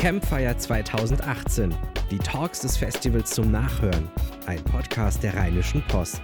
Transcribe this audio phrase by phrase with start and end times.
[0.00, 1.74] Campfire 2018.
[2.10, 4.08] Die Talks des Festivals zum Nachhören.
[4.46, 6.22] Ein Podcast der Rheinischen Post.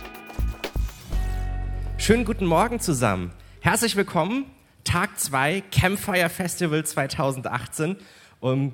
[1.98, 3.32] Schönen guten Morgen zusammen.
[3.60, 4.46] Herzlich willkommen.
[4.84, 7.96] Tag 2 Campfire Festival 2018.
[8.40, 8.72] Um,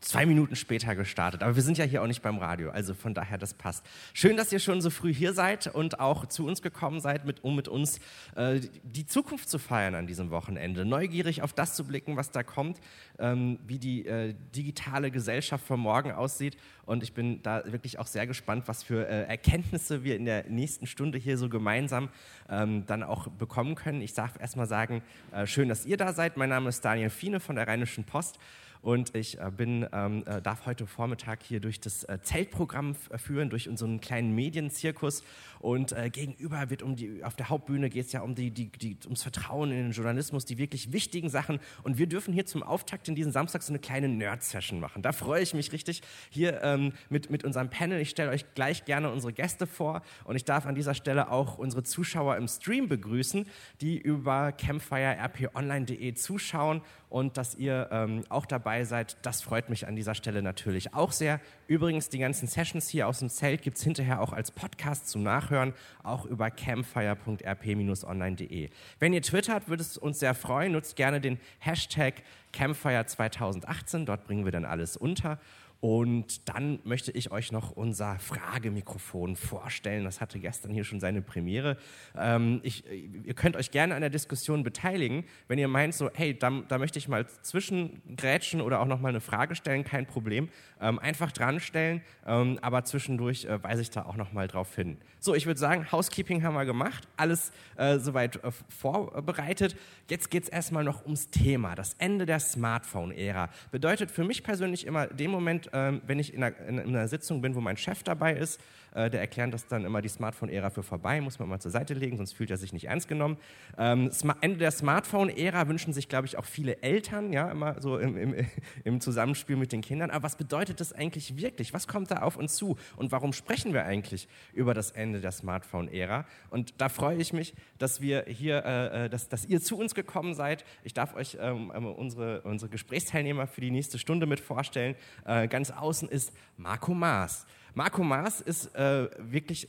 [0.00, 1.42] zwei Minuten später gestartet.
[1.42, 3.84] Aber wir sind ja hier auch nicht beim Radio, also von daher, das passt.
[4.14, 7.44] Schön, dass ihr schon so früh hier seid und auch zu uns gekommen seid, mit,
[7.44, 8.00] um mit uns
[8.34, 10.84] äh, die Zukunft zu feiern an diesem Wochenende.
[10.84, 12.80] Neugierig auf das zu blicken, was da kommt,
[13.18, 16.56] ähm, wie die äh, digitale Gesellschaft von morgen aussieht.
[16.86, 20.48] Und ich bin da wirklich auch sehr gespannt, was für äh, Erkenntnisse wir in der
[20.48, 22.08] nächsten Stunde hier so gemeinsam
[22.48, 24.00] ähm, dann auch bekommen können.
[24.00, 26.36] Ich darf erstmal sagen, äh, schön, dass ihr da seid.
[26.36, 28.38] Mein Name ist Daniel Fiene von der Rheinischen Post.
[28.82, 33.50] Und ich äh, bin, ähm, äh, darf heute Vormittag hier durch das äh, Zeltprogramm führen,
[33.50, 35.22] durch unseren kleinen Medienzirkus.
[35.58, 38.68] Und äh, gegenüber wird um die, auf der Hauptbühne geht es ja um die, die,
[38.68, 41.60] die, ums Vertrauen in den Journalismus, die wirklich wichtigen Sachen.
[41.82, 45.02] Und wir dürfen hier zum Auftakt in diesen Samstag so eine kleine Nerd-Session machen.
[45.02, 48.00] Da freue ich mich richtig hier ähm, mit, mit unserem Panel.
[48.00, 50.02] Ich stelle euch gleich gerne unsere Gäste vor.
[50.24, 53.46] Und ich darf an dieser Stelle auch unsere Zuschauer im Stream begrüßen,
[53.82, 59.18] die über campfirerponline.de zuschauen und dass ihr ähm, auch dabei seid.
[59.22, 61.40] Das freut mich an dieser Stelle natürlich auch sehr.
[61.66, 65.22] Übrigens, die ganzen Sessions hier aus dem Zelt gibt es hinterher auch als Podcast zum
[65.22, 68.70] Nachhören, auch über campfire.rp-online.de.
[68.98, 70.72] Wenn ihr twittert, würde es uns sehr freuen.
[70.72, 72.22] Nutzt gerne den Hashtag
[72.52, 74.06] Campfire 2018.
[74.06, 75.38] Dort bringen wir dann alles unter.
[75.80, 80.04] Und dann möchte ich euch noch unser Fragemikrofon vorstellen.
[80.04, 81.78] Das hatte gestern hier schon seine Premiere.
[82.14, 85.24] Ähm, ich, ihr könnt euch gerne an der Diskussion beteiligen.
[85.48, 89.08] Wenn ihr meint, so, hey, da, da möchte ich mal zwischengrätschen oder auch noch mal
[89.08, 90.50] eine Frage stellen, kein Problem.
[90.82, 94.74] Ähm, einfach dran stellen, ähm, aber zwischendurch äh, weise ich da auch noch mal drauf
[94.76, 94.98] hin.
[95.18, 99.76] So, ich würde sagen, Housekeeping haben wir gemacht, alles äh, soweit äh, vorbereitet.
[100.08, 101.74] Jetzt geht es erstmal noch ums Thema.
[101.74, 106.42] Das Ende der Smartphone-Ära bedeutet für mich persönlich immer den Moment, ähm, wenn ich in
[106.42, 108.60] einer, in einer, Sitzung bin, wo mein Chef dabei ist,
[108.94, 111.94] äh, der erklärt das dann immer die Smartphone-Ära für vorbei, muss man mal zur Seite
[111.94, 113.36] legen, sonst fühlt er sich nicht ernst genommen.
[113.78, 118.16] Ähm, Ende der Smartphone-Ära wünschen sich, glaube ich, auch viele Eltern, ja, immer so im,
[118.16, 118.34] im,
[118.84, 120.10] im, Zusammenspiel mit den Kindern.
[120.10, 121.72] Aber was bedeutet das eigentlich wirklich?
[121.72, 122.76] Was kommt da auf uns zu?
[122.96, 126.26] Und warum sprechen wir eigentlich über das Ende der Smartphone-Ära?
[126.50, 129.94] Und da freue ich mich, dass wir hier, äh, äh dass, dass ihr zu uns
[129.94, 130.64] gekommen seid.
[130.84, 134.94] Ich darf euch ähm, unsere, unsere Gesprächsteilnehmer für die nächste Stunde mit vorstellen.
[135.24, 137.44] Äh, ganz außen ist Marco Maas.
[137.74, 139.68] Marco Maas ist äh, wirklich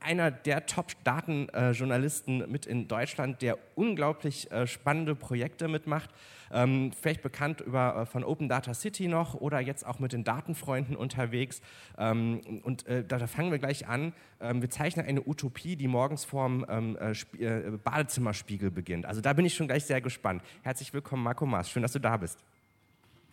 [0.00, 6.08] einer der Top-Datenjournalisten äh, mit in Deutschland, der unglaublich äh, spannende Projekte mitmacht.
[6.50, 10.24] Ähm, vielleicht bekannt über, äh, von Open Data City noch oder jetzt auch mit den
[10.24, 11.60] Datenfreunden unterwegs.
[11.98, 14.14] Ähm, und äh, da, da, fangen wir gleich an.
[14.40, 17.10] Ähm, wir zeichnen eine Utopie, die morgens vorm ähm, äh,
[17.44, 19.04] äh, Badezimmerspiegel beginnt.
[19.04, 20.42] Also da bin ich schon gleich sehr gespannt.
[20.62, 21.68] Herzlich willkommen, Marco Maas.
[21.68, 22.38] Schön, dass du da bist.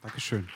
[0.01, 0.49] Dankeschön.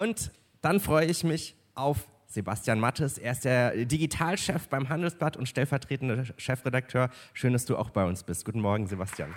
[0.00, 0.30] Und
[0.62, 3.18] dann freue ich mich auf Sebastian Mattes.
[3.18, 7.10] Er ist der Digitalchef beim Handelsblatt und stellvertretender Chefredakteur.
[7.34, 8.46] Schön, dass du auch bei uns bist.
[8.46, 9.34] Guten Morgen, Sebastian.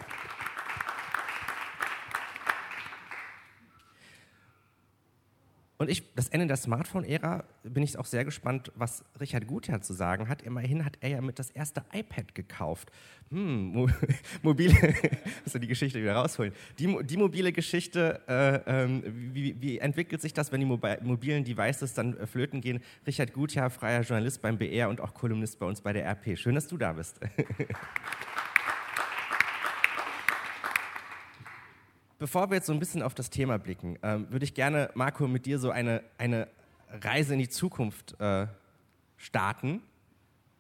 [5.84, 9.92] Und ich, das Ende der Smartphone-Ära, bin ich auch sehr gespannt, was Richard Gutjahr zu
[9.92, 10.42] sagen hat.
[10.42, 12.90] Immerhin hat er ja mit das erste iPad gekauft.
[13.32, 13.90] Hm, mo
[14.44, 14.74] mobile,
[15.44, 16.54] muss die Geschichte wieder rausholen.
[16.80, 19.02] Die, die mobile Geschichte, äh, äh,
[19.34, 22.80] wie, wie, entwickelt sich das, wenn die mobilen Devices dann äh, flöten gehen?
[23.06, 26.38] Richard Gutjahr, freier Journalist beim BR und auch Kolumnist bei uns bei der RP.
[26.38, 27.20] Schön, dass du da bist.
[32.24, 35.28] Bevor wir jetzt so ein bisschen auf das Thema blicken, ähm, würde ich gerne, Marco,
[35.28, 36.48] mit dir so eine, eine
[37.02, 38.48] Reise in die Zukunft äh,
[39.18, 39.82] starten.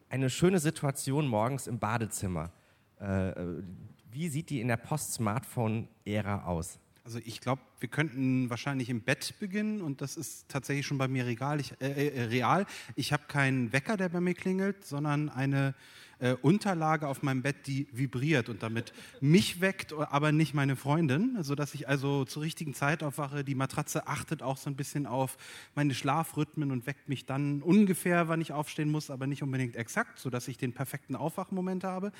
[0.09, 2.51] Eine schöne Situation morgens im Badezimmer.
[2.99, 3.63] Äh, äh
[4.11, 6.79] wie sieht die in der Post-Smartphone-Ära aus?
[7.05, 11.07] Also ich glaube, wir könnten wahrscheinlich im Bett beginnen und das ist tatsächlich schon bei
[11.07, 11.61] mir real.
[11.61, 12.65] Ich, äh, äh real.
[12.97, 15.75] ich habe keinen Wecker, der bei mir klingelt, sondern eine
[16.23, 21.37] äh, Unterlage auf meinem Bett, die vibriert und damit mich weckt, aber nicht meine Freundin,
[21.41, 23.43] sodass ich also zur richtigen Zeit aufwache.
[23.43, 25.37] Die Matratze achtet auch so ein bisschen auf
[25.75, 30.17] meine Schlafrhythmen und weckt mich dann ungefähr, wann ich aufstehen muss, aber nicht unbedingt exakt,
[30.17, 32.13] sodass ich den perfekten Aufwachmoment habe.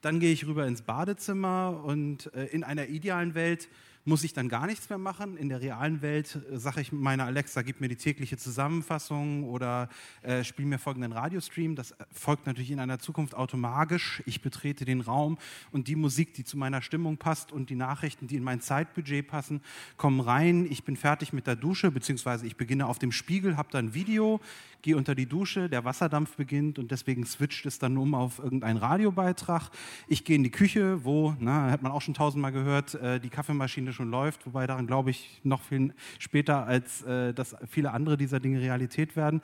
[0.00, 3.68] Dann gehe ich rüber ins Badezimmer und äh, in einer idealen Welt
[4.04, 5.36] muss ich dann gar nichts mehr machen.
[5.36, 9.88] In der realen Welt äh, sage ich meiner Alexa, gib mir die tägliche Zusammenfassung oder
[10.22, 11.74] äh, spiel mir folgenden Radiostream.
[11.74, 14.22] Das folgt natürlich in einer Zukunft automatisch.
[14.26, 15.38] Ich betrete den Raum
[15.72, 19.26] und die Musik, die zu meiner Stimmung passt und die Nachrichten, die in mein Zeitbudget
[19.26, 19.62] passen,
[19.96, 20.66] kommen rein.
[20.70, 24.40] Ich bin fertig mit der Dusche, beziehungsweise ich beginne auf dem Spiegel, habe dann Video,
[24.84, 28.76] gehe unter die Dusche, der Wasserdampf beginnt und deswegen switcht es dann um auf irgendeinen
[28.76, 29.70] Radiobeitrag.
[30.08, 33.30] Ich gehe in die Küche, wo, na, hat man auch schon tausendmal gehört, äh, die
[33.30, 38.18] Kaffeemaschine schon läuft, wobei daran glaube ich noch viel später, als äh, dass viele andere
[38.18, 39.40] dieser Dinge Realität werden.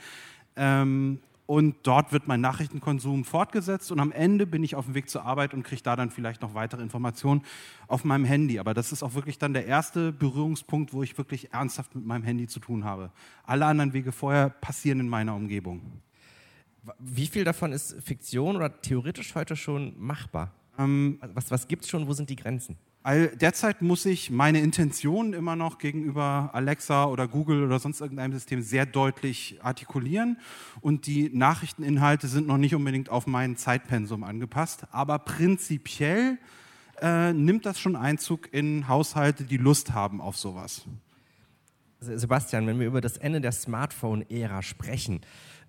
[0.57, 1.21] Ähm,
[1.51, 5.25] und dort wird mein Nachrichtenkonsum fortgesetzt und am Ende bin ich auf dem Weg zur
[5.25, 7.43] Arbeit und kriege da dann vielleicht noch weitere Informationen
[7.89, 8.61] auf meinem Handy.
[8.61, 12.23] Aber das ist auch wirklich dann der erste Berührungspunkt, wo ich wirklich ernsthaft mit meinem
[12.23, 13.11] Handy zu tun habe.
[13.43, 15.83] Alle anderen Wege vorher passieren in meiner Umgebung.
[17.01, 20.53] Wie viel davon ist Fiktion oder theoretisch heute schon machbar?
[20.79, 22.07] Ähm, was was gibt es schon?
[22.07, 22.79] Wo sind die Grenzen?
[23.03, 28.61] Derzeit muss ich meine Intentionen immer noch gegenüber Alexa oder Google oder sonst irgendeinem System
[28.61, 30.37] sehr deutlich artikulieren
[30.83, 36.37] und die Nachrichteninhalte sind noch nicht unbedingt auf mein Zeitpensum angepasst, aber prinzipiell
[37.01, 40.83] äh, nimmt das schon Einzug in Haushalte, die Lust haben auf sowas.
[42.01, 45.23] Sebastian, wenn wir über das Ende der Smartphone-Ära sprechen,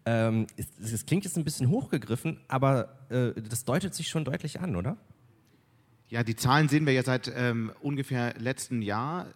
[0.05, 4.75] ähm, es, klingt jetzt ein bisschen hochgegriffen, aber äh, das deutet sich schon deutlich an,
[4.75, 4.97] oder?
[6.11, 9.27] Ja, die Zahlen sehen wir ja seit ähm, ungefähr letztem Jahr.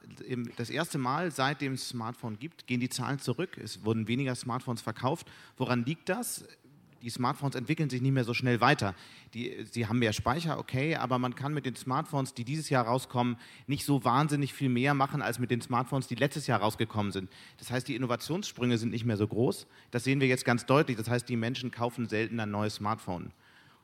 [0.58, 3.58] Das erste Mal, seitdem es Smartphone gibt, gehen die Zahlen zurück.
[3.58, 5.26] Es wurden weniger Smartphones verkauft.
[5.56, 6.44] Woran liegt das?
[7.02, 8.94] Die Smartphones entwickeln sich nicht mehr so schnell weiter.
[9.34, 12.88] Die, sie haben mehr Speicher, okay, aber man kann mit den Smartphones, die dieses Jahr
[12.88, 13.38] rauskommen,
[13.68, 17.30] nicht so wahnsinnig viel mehr machen als mit den Smartphones, die letztes Jahr rausgekommen sind.
[17.58, 19.66] Das heißt, die Innovationssprünge sind nicht mehr so groß.
[19.92, 20.98] Das sehen wir jetzt ganz deutlich.
[20.98, 23.32] Das heißt, die Menschen kaufen selten ein neues Smartphone.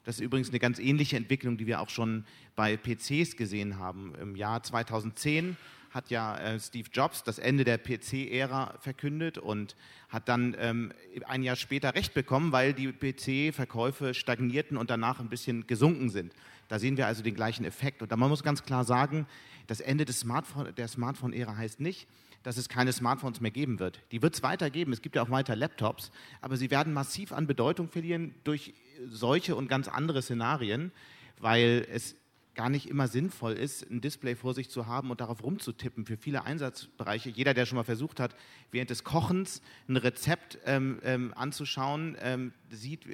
[0.03, 2.25] Das ist übrigens eine ganz ähnliche Entwicklung, die wir auch schon
[2.55, 4.13] bei PCs gesehen haben.
[4.19, 5.57] Im Jahr 2010
[5.91, 9.75] hat ja äh, Steve Jobs das Ende der PC-Ära verkündet und
[10.09, 10.93] hat dann ähm,
[11.27, 16.33] ein Jahr später recht bekommen, weil die PC-Verkäufe stagnierten und danach ein bisschen gesunken sind.
[16.69, 18.01] Da sehen wir also den gleichen Effekt.
[18.01, 19.27] Und man muss ganz klar sagen,
[19.67, 22.07] das Ende des Smartphone, der Smartphone-Ära heißt nicht,
[22.43, 24.01] dass es keine Smartphones mehr geben wird.
[24.11, 24.93] Die wird es weiter geben.
[24.93, 26.11] Es gibt ja auch weiter Laptops,
[26.41, 28.73] aber sie werden massiv an Bedeutung verlieren durch
[29.09, 30.91] solche und ganz andere Szenarien,
[31.39, 32.15] weil es
[32.53, 36.17] gar nicht immer sinnvoll ist, ein Display vor sich zu haben und darauf rumzutippen für
[36.17, 37.29] viele Einsatzbereiche.
[37.29, 38.35] Jeder, der schon mal versucht hat,
[38.71, 43.05] während des Kochens ein Rezept ähm, ähm, anzuschauen, ähm, sieht,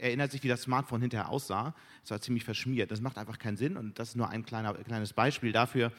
[0.00, 1.74] erinnert sich, wie das Smartphone hinterher aussah.
[2.04, 2.90] Es war ziemlich verschmiert.
[2.90, 5.90] Das macht einfach keinen Sinn und das ist nur ein kleiner, kleines Beispiel dafür,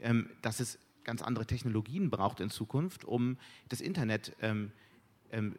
[0.00, 3.38] ähm, dass es ganz andere Technologien braucht in Zukunft, um
[3.68, 4.72] das Internet ähm,
[5.32, 5.56] ähm,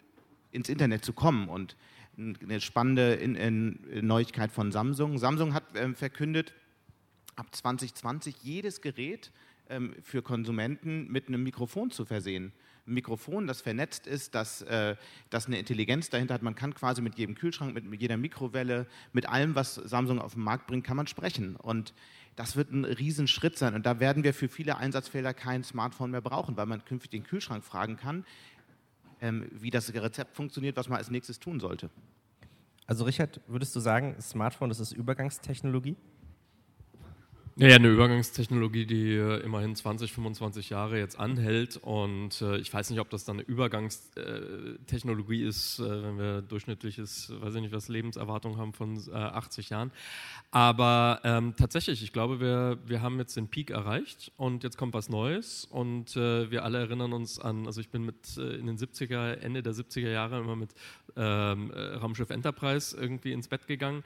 [0.51, 1.49] ins Internet zu kommen.
[1.49, 1.75] Und
[2.17, 5.17] eine spannende in, in Neuigkeit von Samsung.
[5.17, 6.53] Samsung hat ähm, verkündet,
[7.35, 9.31] ab 2020 jedes Gerät
[9.69, 12.51] ähm, für Konsumenten mit einem Mikrofon zu versehen.
[12.85, 14.95] Ein Mikrofon, das vernetzt ist, das, äh,
[15.29, 16.41] das eine Intelligenz dahinter hat.
[16.41, 20.43] Man kann quasi mit jedem Kühlschrank, mit, jeder Mikrowelle, mit allem, was Samsung auf den
[20.43, 21.55] Markt bringt, kann man sprechen.
[21.55, 21.93] Und
[22.35, 23.75] das wird ein Riesenschritt sein.
[23.75, 27.23] Und da werden wir für viele Einsatzfelder kein Smartphone mehr brauchen, weil man künftig den
[27.23, 28.25] Kühlschrank fragen kann,
[29.19, 31.89] ähm, wie das Rezept funktioniert, was man als nächstes tun sollte.
[32.87, 35.95] Also Richard, würdest du sagen, Smartphone, das ist Übergangstechnologie?
[37.57, 41.75] Ja, eine Übergangstechnologie, die äh, immerhin 20, 25 Jahre jetzt anhält.
[41.75, 47.33] Und äh, ich weiß nicht, ob das dann eine Übergangstechnologie ist, äh, wenn wir durchschnittliches,
[47.41, 49.91] weiß ich nicht, was Lebenserwartung haben von 80 äh, Jahren.
[50.51, 54.93] Aber ähm, tatsächlich, ich glaube, wir, wir haben jetzt den Peak erreicht und jetzt kommt
[54.93, 55.65] was Neues.
[55.65, 59.33] Und äh, wir alle erinnern uns an, also ich bin mit äh, in den 70er,
[59.33, 60.69] Ende der 70er Jahre immer mit
[61.17, 64.05] ähm, Raumschiff Enterprise irgendwie ins Bett gegangen.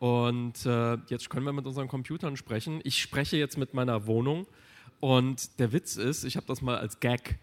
[0.00, 2.80] Und äh, jetzt können wir mit unseren Computern sprechen.
[2.84, 4.46] Ich spreche jetzt mit meiner Wohnung.
[4.98, 7.38] Und der Witz ist, ich habe das mal als Gag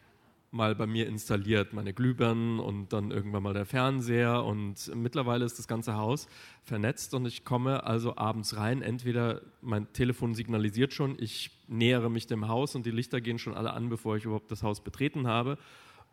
[0.50, 4.44] mal bei mir installiert, meine Glühbirnen und dann irgendwann mal der Fernseher.
[4.44, 6.28] Und mittlerweile ist das ganze Haus
[6.64, 7.14] vernetzt.
[7.14, 12.48] Und ich komme also abends rein, entweder mein Telefon signalisiert schon, ich nähere mich dem
[12.48, 15.60] Haus und die Lichter gehen schon alle an, bevor ich überhaupt das Haus betreten habe.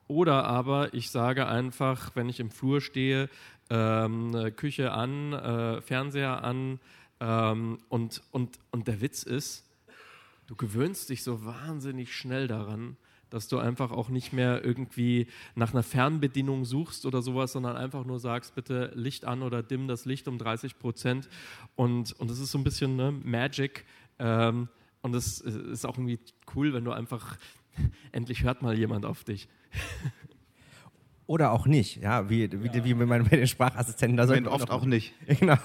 [0.06, 3.30] Oder aber ich sage einfach, wenn ich im Flur stehe,
[3.70, 6.80] ähm, Küche an, äh, Fernseher an.
[7.20, 9.64] Ähm, und, und, und der Witz ist,
[10.46, 12.96] du gewöhnst dich so wahnsinnig schnell daran,
[13.30, 18.04] dass du einfach auch nicht mehr irgendwie nach einer Fernbedienung suchst oder sowas, sondern einfach
[18.04, 21.28] nur sagst, bitte Licht an oder dimm das Licht um 30 Prozent.
[21.74, 23.86] Und, und das ist so ein bisschen ne, Magic.
[24.18, 24.68] Ähm,
[25.02, 26.20] und es ist auch irgendwie
[26.54, 27.36] cool, wenn du einfach,
[28.12, 29.48] endlich hört mal jemand auf dich.
[31.26, 32.84] Oder auch nicht, ja, wie, wie, ja.
[32.84, 34.18] wie bei den Sprachassistenten.
[34.18, 35.14] Da Wenn oft auch, auch nicht.
[35.40, 35.56] Genau,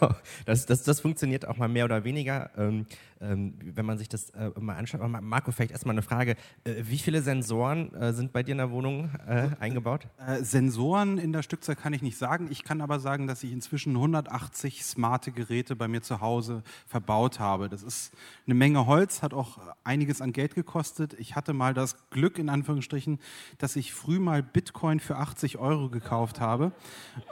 [0.45, 2.49] das, das, das funktioniert auch mal mehr oder weniger.
[2.57, 2.85] Ähm,
[3.21, 5.01] ähm, wenn man sich das äh, mal anschaut.
[5.01, 6.35] Aber Marco, vielleicht erstmal eine Frage.
[6.63, 10.07] Äh, wie viele Sensoren äh, sind bei dir in der Wohnung äh, eingebaut?
[10.25, 12.47] Äh, Sensoren in der Stückzahl kann ich nicht sagen.
[12.49, 17.39] Ich kann aber sagen, dass ich inzwischen 180 smarte Geräte bei mir zu Hause verbaut
[17.39, 17.69] habe.
[17.69, 18.13] Das ist
[18.45, 21.15] eine Menge Holz, hat auch einiges an Geld gekostet.
[21.19, 23.19] Ich hatte mal das Glück, in Anführungsstrichen,
[23.57, 26.71] dass ich früh mal Bitcoin für 80 Euro gekauft habe.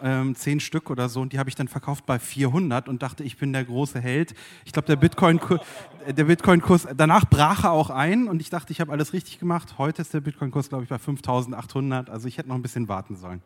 [0.01, 1.21] Ähm, zehn Stück oder so.
[1.21, 4.33] Und die habe ich dann verkauft bei 400 und dachte, ich bin der große Held.
[4.65, 5.39] Ich glaube, der Bitcoin,
[6.07, 9.77] der Bitcoin-Kurs, danach brach er auch ein und ich dachte, ich habe alles richtig gemacht.
[9.77, 12.09] Heute ist der Bitcoin-Kurs, glaube ich, bei 5800.
[12.09, 13.41] Also ich hätte noch ein bisschen warten sollen.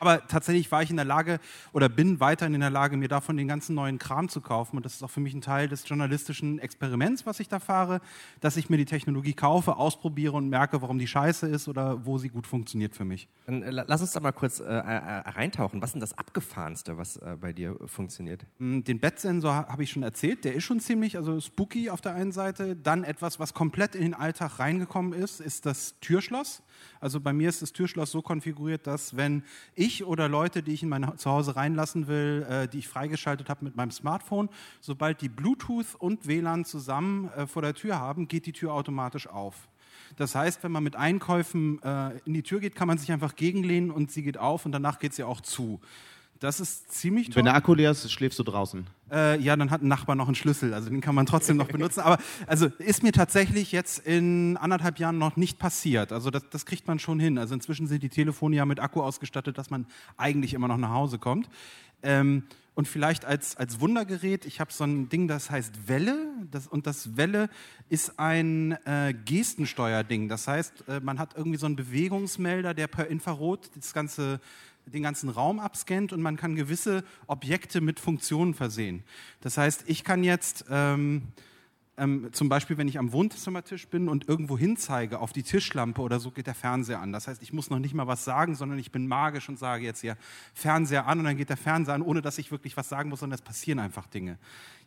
[0.00, 1.40] Aber tatsächlich war ich in der Lage
[1.72, 4.76] oder bin weiterhin in der Lage, mir davon den ganzen neuen Kram zu kaufen.
[4.76, 8.00] Und das ist auch für mich ein Teil des journalistischen Experiments, was ich da fahre,
[8.40, 12.18] dass ich mir die Technologie kaufe, ausprobiere und merke, warum die scheiße ist oder wo
[12.18, 13.28] sie gut funktioniert für mich.
[13.46, 15.82] Dann äh, lass uns da mal kurz äh, äh, reintauchen.
[15.82, 18.46] Was ist denn das Abgefahrenste, was äh, bei dir funktioniert?
[18.58, 20.44] Hm, den Bettsensor habe ich schon erzählt.
[20.44, 22.76] Der ist schon ziemlich also spooky auf der einen Seite.
[22.76, 26.62] Dann etwas, was komplett in den Alltag reingekommen ist, ist das Türschloss.
[27.00, 29.42] Also bei mir ist das Türschloss so konfiguriert, dass wenn
[29.74, 33.64] ich oder Leute, die ich in mein Zuhause reinlassen will, äh, die ich freigeschaltet habe
[33.64, 34.48] mit meinem Smartphone,
[34.80, 39.26] sobald die Bluetooth und WLAN zusammen äh, vor der Tür haben, geht die Tür automatisch
[39.26, 39.68] auf.
[40.16, 43.36] Das heißt, wenn man mit Einkäufen äh, in die Tür geht, kann man sich einfach
[43.36, 45.80] gegenlehnen und sie geht auf und danach geht sie auch zu.
[46.40, 47.36] Das ist ziemlich toll.
[47.36, 48.86] Wenn der Akku leer ist, schläfst du draußen.
[49.10, 51.68] Äh, ja, dann hat ein Nachbar noch einen Schlüssel, also den kann man trotzdem noch
[51.68, 52.00] benutzen.
[52.00, 56.12] Aber also ist mir tatsächlich jetzt in anderthalb Jahren noch nicht passiert.
[56.12, 57.38] Also das, das kriegt man schon hin.
[57.38, 60.90] Also inzwischen sind die Telefone ja mit Akku ausgestattet, dass man eigentlich immer noch nach
[60.90, 61.48] Hause kommt.
[62.02, 62.44] Ähm,
[62.78, 66.16] und vielleicht als, als Wundergerät, ich habe so ein Ding, das heißt Welle.
[66.52, 67.50] Das, und das Welle
[67.88, 70.28] ist ein äh, Gestensteuerding.
[70.28, 74.38] Das heißt, äh, man hat irgendwie so einen Bewegungsmelder, der per Infrarot das ganze
[74.88, 79.02] den ganzen Raum abscannt und man kann gewisse Objekte mit Funktionen versehen.
[79.40, 81.28] Das heißt, ich kann jetzt ähm,
[81.98, 86.20] ähm, zum Beispiel, wenn ich am Wohnzimmertisch bin und irgendwo hinzeige auf die Tischlampe oder
[86.20, 87.12] so, geht der Fernseher an.
[87.12, 89.84] Das heißt, ich muss noch nicht mal was sagen, sondern ich bin magisch und sage
[89.84, 90.16] jetzt hier
[90.54, 93.20] Fernseher an und dann geht der Fernseher an, ohne dass ich wirklich was sagen muss,
[93.20, 94.38] sondern es passieren einfach Dinge.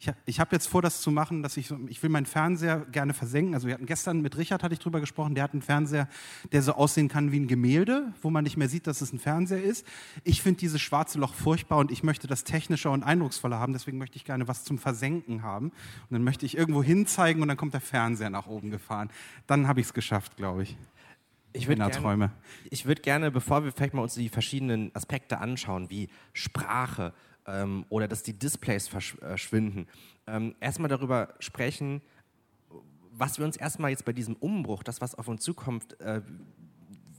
[0.01, 3.13] Ich, ich habe jetzt vor, das zu machen, dass ich, ich will meinen Fernseher gerne
[3.13, 3.53] versenken.
[3.53, 6.07] Also wir hatten gestern mit Richard hatte ich drüber gesprochen, der hat einen Fernseher,
[6.51, 9.19] der so aussehen kann wie ein Gemälde, wo man nicht mehr sieht, dass es ein
[9.19, 9.85] Fernseher ist.
[10.23, 13.99] Ich finde dieses schwarze Loch furchtbar und ich möchte das technischer und eindrucksvoller haben, deswegen
[13.99, 15.67] möchte ich gerne was zum Versenken haben.
[15.67, 19.11] Und dann möchte ich irgendwo hinzeigen und dann kommt der Fernseher nach oben gefahren.
[19.45, 20.77] Dann habe ich es geschafft, glaube ich.
[21.53, 22.31] Ich würde gerne,
[22.85, 27.13] würd gerne, bevor wir vielleicht mal uns die verschiedenen Aspekte anschauen, wie Sprache,
[27.51, 29.87] ähm, oder dass die Displays verschwinden.
[30.27, 32.01] Ähm, erstmal darüber sprechen,
[33.11, 36.21] was wir uns erstmal jetzt bei diesem Umbruch, das was auf uns zukommt, äh,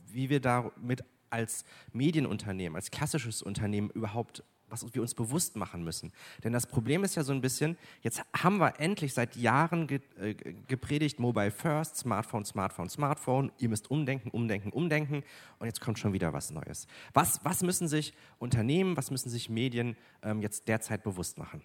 [0.08, 6.12] wie wir damit als Medienunternehmen, als klassisches Unternehmen überhaupt was wir uns bewusst machen müssen.
[6.42, 10.00] Denn das Problem ist ja so ein bisschen, jetzt haben wir endlich seit Jahren ge
[10.18, 10.34] äh,
[10.66, 15.22] gepredigt, Mobile First, Smartphone, Smartphone, Smartphone, ihr müsst umdenken, umdenken, umdenken
[15.58, 16.86] und jetzt kommt schon wieder was Neues.
[17.12, 21.62] Was, was müssen sich Unternehmen, was müssen sich Medien ähm, jetzt derzeit bewusst machen?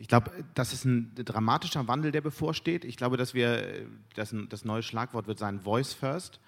[0.00, 2.84] Ich glaube, das ist ein dramatischer Wandel, der bevorsteht.
[2.84, 6.38] Ich glaube, dass wir, das, das neue Schlagwort wird sein Voice First.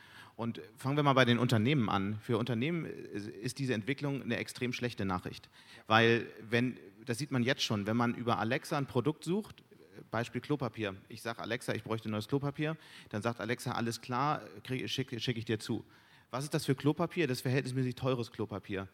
[0.41, 2.19] Und fangen wir mal bei den Unternehmen an.
[2.23, 5.51] Für Unternehmen ist diese Entwicklung eine extrem schlechte Nachricht.
[5.87, 9.63] Weil, wenn, das sieht man jetzt schon, wenn man über Alexa ein Produkt sucht,
[10.11, 10.95] Beispiel Klopapier.
[11.11, 12.79] Ich sage Alexa, ich bräuchte neues Klopapier.
[13.11, 14.41] Dann sagt Alexa, alles klar,
[14.87, 15.85] schicke schick ich dir zu.
[16.31, 17.27] Was ist das für Klopapier?
[17.27, 18.89] Das ist verhältnismäßig teures Klopapier.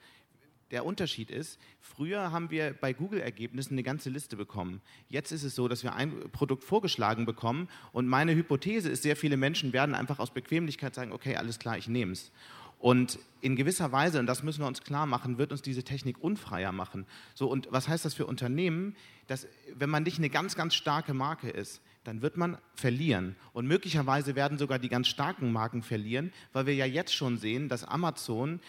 [0.72, 4.80] Der Unterschied ist, früher haben wir bei Google-Ergebnissen eine ganze Liste bekommen.
[5.08, 9.16] Jetzt ist es so, dass wir ein Produkt vorgeschlagen bekommen und meine Hypothese ist, sehr
[9.16, 12.32] viele Menschen werden einfach aus Bequemlichkeit sagen, okay, alles klar, ich nehme es.
[12.78, 16.22] Und in gewisser Weise, und das müssen wir uns klar machen, wird uns diese Technik
[16.22, 17.06] unfreier machen.
[17.34, 18.96] So, und was heißt das für Unternehmen?
[19.28, 23.34] Dass, wenn man nicht eine ganz, ganz starke Marke ist, dann wird man verlieren.
[23.52, 27.68] Und möglicherweise werden sogar die ganz starken Marken verlieren, weil wir ja jetzt schon sehen,
[27.68, 28.60] dass Amazon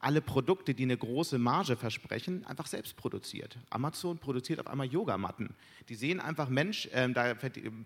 [0.00, 3.58] alle Produkte, die eine große Marge versprechen, einfach selbst produziert.
[3.68, 5.50] Amazon produziert auf einmal Yogamatten.
[5.88, 7.34] Die sehen einfach, Mensch, äh, da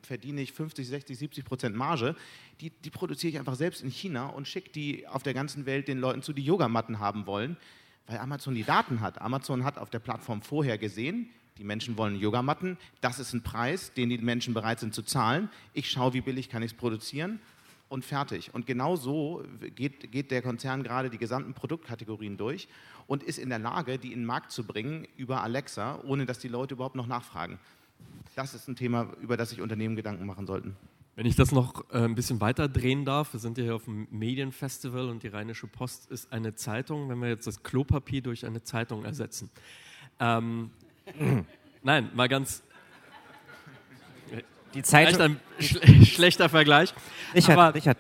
[0.03, 2.15] verdiene ich 50, 60, 70 Prozent Marge.
[2.61, 5.89] Die, die produziere ich einfach selbst in China und schicke die auf der ganzen Welt
[5.89, 7.57] den Leuten zu, die Yogamatten haben wollen,
[8.07, 9.21] weil Amazon die Daten hat.
[9.21, 12.79] Amazon hat auf der Plattform vorher gesehen, die Menschen wollen Yogamatten.
[13.01, 15.49] Das ist ein Preis, den die Menschen bereit sind zu zahlen.
[15.73, 17.41] Ich schaue, wie billig kann ich es produzieren
[17.95, 18.53] und fertig.
[18.53, 19.43] Und genau so
[19.75, 22.69] geht, geht der Konzern gerade die gesamten Produktkategorien durch
[23.07, 26.41] und ist in der Lage, die in den Markt zu bringen über Alexa, ohne dass
[26.41, 27.59] die Leute überhaupt noch nachfragen.
[28.35, 30.77] Das ist ein Thema, über das sich Unternehmen Gedanken machen sollten.
[31.15, 33.85] Wenn ich das noch äh, ein bisschen weiter drehen darf, wir sind ja hier auf
[33.85, 38.45] dem Medienfestival und die Rheinische Post ist eine Zeitung, wenn wir jetzt das Klopapier durch
[38.45, 39.49] eine Zeitung ersetzen.
[40.19, 40.71] Ähm,
[41.85, 42.65] nein, mal ganz,
[44.75, 45.21] die Zeitung.
[45.21, 46.95] Ein schle schlechter Vergleich.
[47.35, 47.99] Richard, aber, Richard,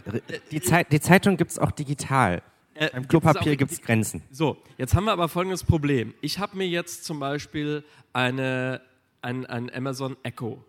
[0.50, 2.42] die, Zeit, die Zeitung gibt es auch digital.
[2.74, 4.22] Äh, Beim Klopapier gibt es Grenzen.
[4.30, 6.12] So, jetzt haben wir aber folgendes Problem.
[6.20, 8.80] Ich habe mir jetzt zum Beispiel eine,
[9.22, 10.64] ein, ein Amazon Echo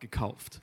[0.00, 0.60] gekauft.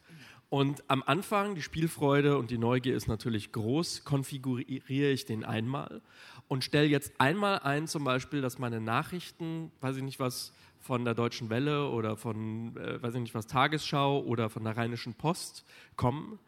[0.50, 6.04] Und am Anfang, die Spielfreude und die Neugier ist natürlich groß, konfiguriere ich den einmal
[6.48, 10.54] und stelle jetzt einmal ein, zum Beispiel, dass meine Nachrichten, weiß ich nicht was,
[10.84, 14.76] von der Deutschen Welle oder von, äh, weiß ich nicht was, Tagesschau oder von der
[14.76, 16.40] Rheinischen Post kommen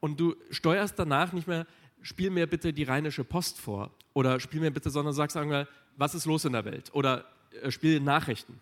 [0.00, 1.66] und du steuerst danach nicht mehr,
[2.02, 6.14] spiel mir bitte die Rheinische Post vor oder spiel mir bitte, sondern sagst wir, was
[6.14, 7.26] ist los in der Welt oder
[7.62, 8.60] äh, spiel Nachrichten.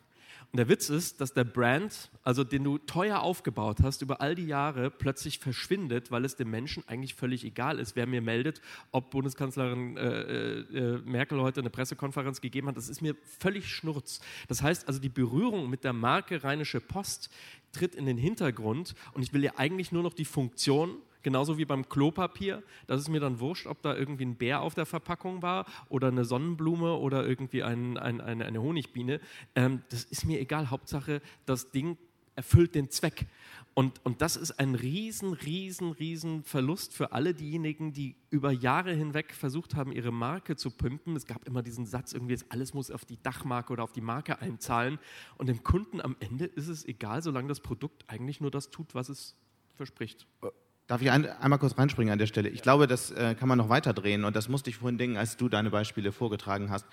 [0.51, 4.35] Und der Witz ist, dass der Brand, also den du teuer aufgebaut hast, über all
[4.35, 8.63] die Jahre plötzlich verschwindet, weil es dem Menschen eigentlich völlig egal ist, wer mir meldet,
[8.91, 10.21] ob Bundeskanzlerin äh,
[10.61, 12.79] äh, Merkel heute eine Pressekonferenz gegeben hat.
[12.79, 14.21] Das ist mir völlig schnurz.
[14.49, 17.29] Das heißt also, die Berührung mit der Marke Rheinische Post
[17.73, 20.97] tritt in den Hintergrund und ich will ja eigentlich nur noch die Funktion
[21.29, 22.63] Genauso wie beim Klopapier.
[22.87, 26.09] Das ist mir dann wurscht, ob da irgendwie ein Bär auf der Verpackung war oder
[26.09, 29.21] eine Sonnenblume oder irgendwie ein, ein, eine, eine Honigbiene.
[29.55, 30.71] Ähm, das ist mir egal.
[30.71, 31.99] Hauptsache, das Ding
[32.35, 33.27] erfüllt den Zweck.
[33.75, 38.95] Und, und das ist ein riesen, riesen, riesen Verlust für alle diejenigen, die über Jahre
[38.95, 41.15] hinweg versucht haben, ihre Marke zu pimpen.
[41.15, 44.39] Es gab immer diesen Satz, irgendwie alles muss auf die Dachmarke oder auf die Marke
[44.41, 44.99] einzahlen.
[45.37, 48.95] Und dem Kunden am Ende ist es egal, solange das Produkt eigentlich nur das tut,
[48.95, 49.37] was es
[49.77, 50.27] verspricht.
[50.89, 52.49] Darf ich ein, einmal kurz reinspringen an der Stelle?
[52.49, 55.19] Ich glaube, das äh, kann man noch weiter drehen und das musste ich vorhin denken,
[55.19, 56.87] als du deine Beispiele vorgetragen hast.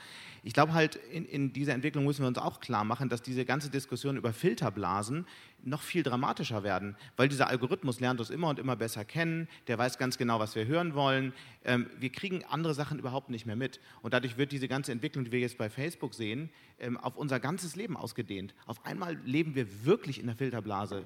[0.43, 3.45] Ich glaube halt, in, in dieser Entwicklung müssen wir uns auch klar machen, dass diese
[3.45, 5.25] ganze Diskussion über Filterblasen
[5.63, 9.77] noch viel dramatischer werden, weil dieser Algorithmus lernt uns immer und immer besser kennen, der
[9.77, 11.31] weiß ganz genau, was wir hören wollen.
[11.63, 13.79] Ähm, wir kriegen andere Sachen überhaupt nicht mehr mit.
[14.01, 16.49] Und dadurch wird diese ganze Entwicklung, die wir jetzt bei Facebook sehen,
[16.79, 18.55] ähm, auf unser ganzes Leben ausgedehnt.
[18.65, 21.05] Auf einmal leben wir wirklich in der Filterblase.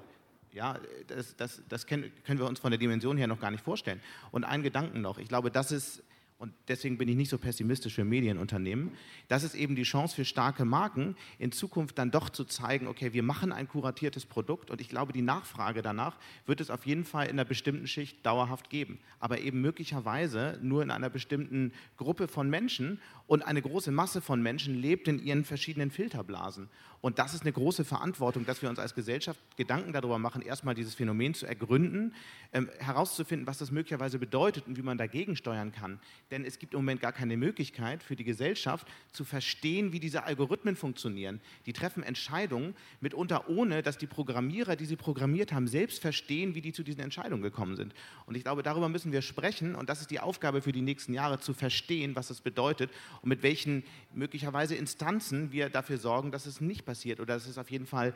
[0.52, 4.00] Ja, das, das, das können, wir uns von der Dimension her noch gar nicht vorstellen.
[4.32, 5.18] Und einen Gedanken noch.
[5.18, 6.02] Ich glaube, das ist,
[6.40, 8.92] und deswegen bin ich nicht so pessimistisch für Medienunternehmen,
[9.28, 13.12] das ist eben die Chance für starke Marken, in Zukunft dann doch zu zeigen, okay,
[13.12, 16.16] wir machen ein kuratiertes Produkt und ich glaube, die Nachfrage danach
[16.46, 18.98] wird es auf jeden Fall in einer bestimmten Schicht dauerhaft geben.
[19.18, 24.42] Aber eben möglicherweise nur in einer bestimmten Gruppe von Menschen und eine große Masse von
[24.42, 26.70] Menschen lebt in ihren verschiedenen Filterblasen.
[27.00, 30.74] Und das ist eine große Verantwortung, dass wir uns als Gesellschaft Gedanken darüber machen, erstmal
[30.74, 32.14] dieses Phänomen zu ergründen,
[32.52, 35.98] ähm, herauszufinden, was das möglicherweise bedeutet und wie man dagegen steuern kann.
[36.30, 40.22] Denn es gibt im Moment gar keine Möglichkeit für die Gesellschaft zu verstehen, wie diese
[40.22, 41.40] Algorithmen funktionieren.
[41.66, 46.60] Die treffen Entscheidungen mitunter ohne, dass die Programmierer, die sie programmiert haben, selbst verstehen, wie
[46.60, 47.94] die zu diesen Entscheidungen gekommen sind.
[48.26, 51.12] Und ich glaube, darüber müssen wir sprechen und das ist die Aufgabe für die nächsten
[51.12, 52.90] Jahre, zu verstehen, was das bedeutet
[53.22, 53.82] und mit welchen
[54.14, 58.14] möglicherweise Instanzen wir dafür sorgen, dass es nicht passiert oder dass es auf jeden Fall,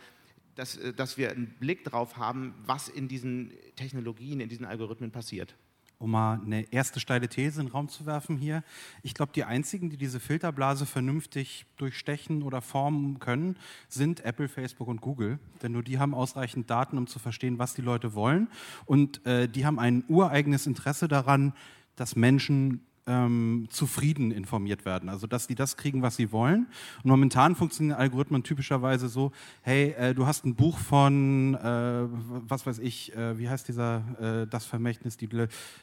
[0.55, 5.11] dass, äh, dass wir einen Blick drauf haben, was in diesen Technologien, in diesen Algorithmen
[5.11, 5.55] passiert.
[5.99, 8.63] Um mal eine erste steile These in den Raum zu werfen hier.
[9.03, 13.57] Ich glaube, die einzigen, die diese Filterblase vernünftig durchstechen oder formen können,
[13.89, 15.39] sind Apple, Facebook und Google.
[15.63, 18.49] Denn nur die haben ausreichend Daten, um zu verstehen, was die Leute wollen.
[18.87, 21.53] Und äh, die haben ein ureigenes Interesse daran,
[21.97, 25.09] dass Menschen ähm, zufrieden informiert werden.
[25.09, 26.67] Also, dass die das kriegen, was sie wollen.
[27.03, 32.07] Und momentan funktionieren Algorithmen typischerweise so, hey, äh, du hast ein Buch von, äh,
[32.49, 35.29] was weiß ich, äh, wie heißt dieser, äh, das Vermächtnis, die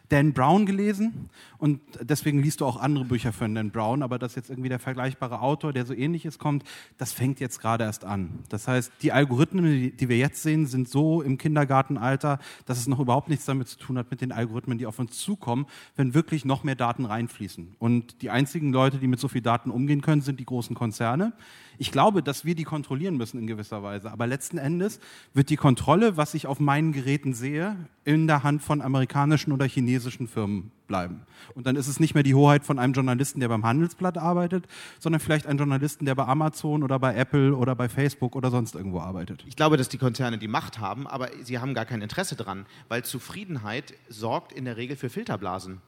[0.09, 4.35] Dan Brown gelesen und deswegen liest du auch andere Bücher von Dan Brown, aber dass
[4.35, 6.63] jetzt irgendwie der vergleichbare Autor, der so ähnliches kommt,
[6.97, 8.39] das fängt jetzt gerade erst an.
[8.49, 12.87] Das heißt, die Algorithmen, die, die wir jetzt sehen, sind so im Kindergartenalter, dass es
[12.87, 16.13] noch überhaupt nichts damit zu tun hat mit den Algorithmen, die auf uns zukommen, wenn
[16.13, 17.75] wirklich noch mehr Daten reinfließen.
[17.77, 21.33] Und die einzigen Leute, die mit so viel Daten umgehen können, sind die großen Konzerne.
[21.77, 24.11] Ich glaube, dass wir die kontrollieren müssen in gewisser Weise.
[24.11, 24.99] Aber letzten Endes
[25.33, 29.65] wird die Kontrolle, was ich auf meinen Geräten sehe, in der Hand von amerikanischen oder
[29.65, 31.21] chinesischen Firmen bleiben.
[31.55, 34.65] Und dann ist es nicht mehr die Hoheit von einem Journalisten, der beim Handelsblatt arbeitet,
[34.99, 38.75] sondern vielleicht ein Journalisten, der bei Amazon oder bei Apple oder bei Facebook oder sonst
[38.75, 39.43] irgendwo arbeitet.
[39.47, 42.65] Ich glaube, dass die Konzerne die Macht haben, aber sie haben gar kein Interesse dran,
[42.89, 45.81] weil Zufriedenheit sorgt in der Regel für Filterblasen.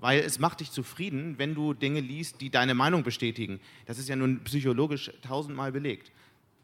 [0.00, 3.60] Weil es macht dich zufrieden, wenn du Dinge liest, die deine Meinung bestätigen.
[3.86, 6.10] Das ist ja nun psychologisch tausendmal belegt.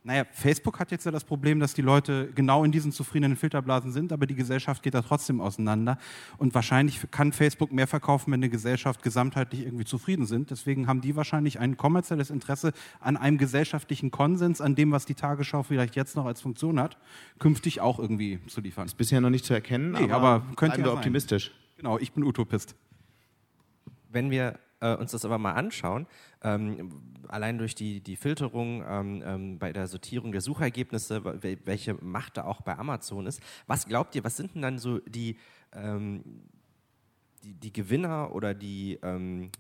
[0.07, 3.91] Naja, Facebook hat jetzt ja das Problem, dass die Leute genau in diesen zufriedenen Filterblasen
[3.91, 5.99] sind, aber die Gesellschaft geht da trotzdem auseinander.
[6.39, 10.53] Und wahrscheinlich kann Facebook mehr verkaufen, wenn eine Gesellschaft gesamtheitlich irgendwie zufrieden sind.
[10.53, 15.17] Deswegen haben die wahrscheinlich ein kommerzielles Interesse an einem gesellschaftlichen Konsens, an dem, was die
[15.17, 16.99] Tagesschau vielleicht jetzt noch als Funktion hat,
[17.41, 18.87] künftig auch irgendwie zu liefern.
[18.87, 21.51] Ist bisher noch nicht zu erkennen, Nee, aber könnte bleiben ja wir optimistisch.
[21.79, 22.77] Genau, ich bin Utopist.
[24.17, 26.07] Wenn wir äh, uns das aber mal anschauen,
[26.43, 31.23] ähm, allein durch die, die Filterung ähm, ähm, bei der Sortierung der Suchergebnisse,
[31.67, 35.01] welche Macht da auch bei Amazon ist, was glaubt ihr, was sind denn dann so
[35.01, 35.37] die,
[35.75, 36.25] ähm,
[37.45, 39.51] die, die, Gewinner oder die, ähm,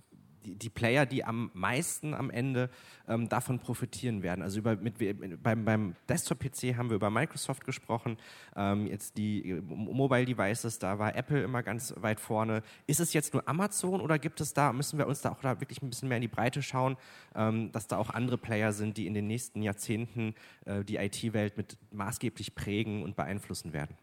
[0.46, 2.70] die, die, Player, die am meisten am Ende
[3.08, 4.42] ähm, davon profitieren werden.
[4.42, 4.94] Also über, mit,
[5.42, 8.16] beim, beim Desktop-PC haben wir über Microsoft gesprochen,
[8.54, 12.62] ähm, jetzt die äh, Mobile Devices, da war Apple immer ganz weit vorne.
[12.86, 15.60] Ist es jetzt nur Amazon oder gibt es da, müssen wir uns da auch da
[15.60, 16.96] wirklich ein bisschen mehr in die Breite schauen,
[17.34, 21.56] ähm, dass da auch andere Player sind, die in den nächsten Jahrzehnten äh, die IT-Welt
[21.56, 23.96] mit maßgeblich prägen und beeinflussen werden?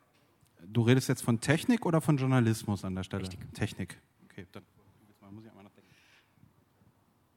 [0.65, 3.23] Du redest jetzt von Technik oder von Journalismus an der Stelle?
[3.23, 3.53] Technik.
[3.53, 3.97] Technik.
[4.25, 4.63] Okay, dann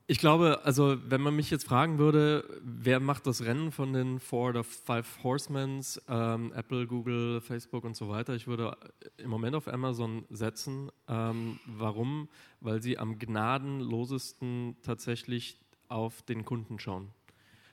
[0.08, 4.20] ich glaube, also wenn man mich jetzt fragen würde, wer macht das Rennen von den
[4.20, 8.76] Four oder Five Horsemen, ähm, Apple, Google, Facebook und so weiter, ich würde
[9.16, 10.92] im Moment auf Amazon setzen.
[11.08, 12.28] Ähm, warum?
[12.60, 17.10] Weil sie am gnadenlosesten tatsächlich auf den Kunden schauen.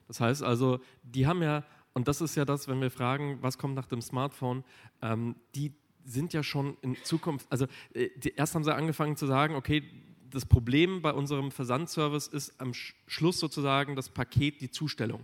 [0.07, 3.59] Das heißt also, die haben ja, und das ist ja das, wenn wir fragen, was
[3.59, 4.63] kommt nach dem Smartphone,
[5.03, 9.27] ähm, die sind ja schon in Zukunft, also äh, die, erst haben sie angefangen zu
[9.27, 9.83] sagen, okay,
[10.33, 15.21] das Problem bei unserem Versandservice ist am Schluss sozusagen das Paket, die Zustellung.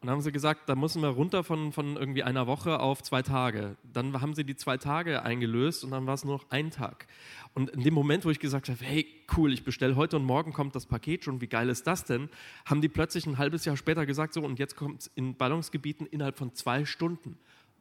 [0.00, 3.02] Und dann haben sie gesagt, da müssen wir runter von, von irgendwie einer Woche auf
[3.02, 3.76] zwei Tage.
[3.92, 7.08] Dann haben sie die zwei Tage eingelöst und dann war es nur noch ein Tag.
[7.54, 10.52] Und in dem Moment, wo ich gesagt habe, hey, cool, ich bestelle heute und morgen
[10.52, 12.28] kommt das Paket schon, wie geil ist das denn?
[12.66, 16.06] Haben die plötzlich ein halbes Jahr später gesagt, so, und jetzt kommt es in Ballungsgebieten
[16.06, 17.36] innerhalb von zwei Stunden.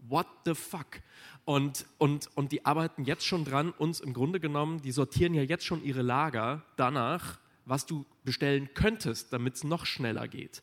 [0.09, 1.01] What the fuck?
[1.45, 5.43] Und, und, und die arbeiten jetzt schon dran, uns im Grunde genommen, die sortieren ja
[5.43, 10.61] jetzt schon ihre Lager danach, was du bestellen könntest, damit es noch schneller geht.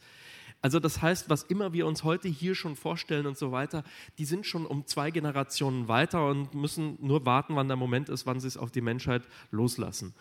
[0.64, 3.84] Also das heißt, was immer wir uns heute hier schon vorstellen und so weiter,
[4.16, 8.24] die sind schon um zwei Generationen weiter und müssen nur warten, wann der Moment ist,
[8.24, 10.14] wann sie es auf die Menschheit loslassen.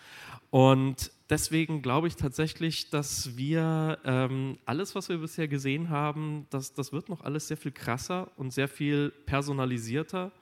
[0.49, 6.73] Und deswegen glaube ich tatsächlich, dass wir ähm, alles, was wir bisher gesehen haben, das,
[6.73, 10.33] das wird noch alles sehr viel krasser und sehr viel personalisierter.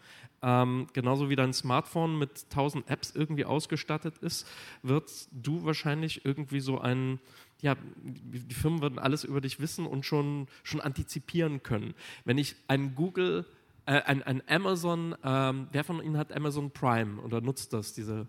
[0.42, 4.48] Ähm, genauso wie dein Smartphone mit 1000 Apps irgendwie ausgestattet ist,
[4.82, 7.20] wirst du wahrscheinlich irgendwie so ein
[7.62, 11.94] ja, die Firmen würden alles über dich wissen und schon, schon antizipieren können.
[12.26, 13.46] Wenn ich ein Google,
[13.86, 18.28] äh, ein, ein Amazon, ähm, wer von Ihnen hat Amazon Prime oder nutzt das, diese,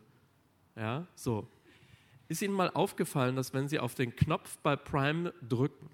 [0.77, 1.49] ja, so.
[2.29, 5.89] Ist Ihnen mal aufgefallen, dass wenn Sie auf den Knopf bei Prime drücken,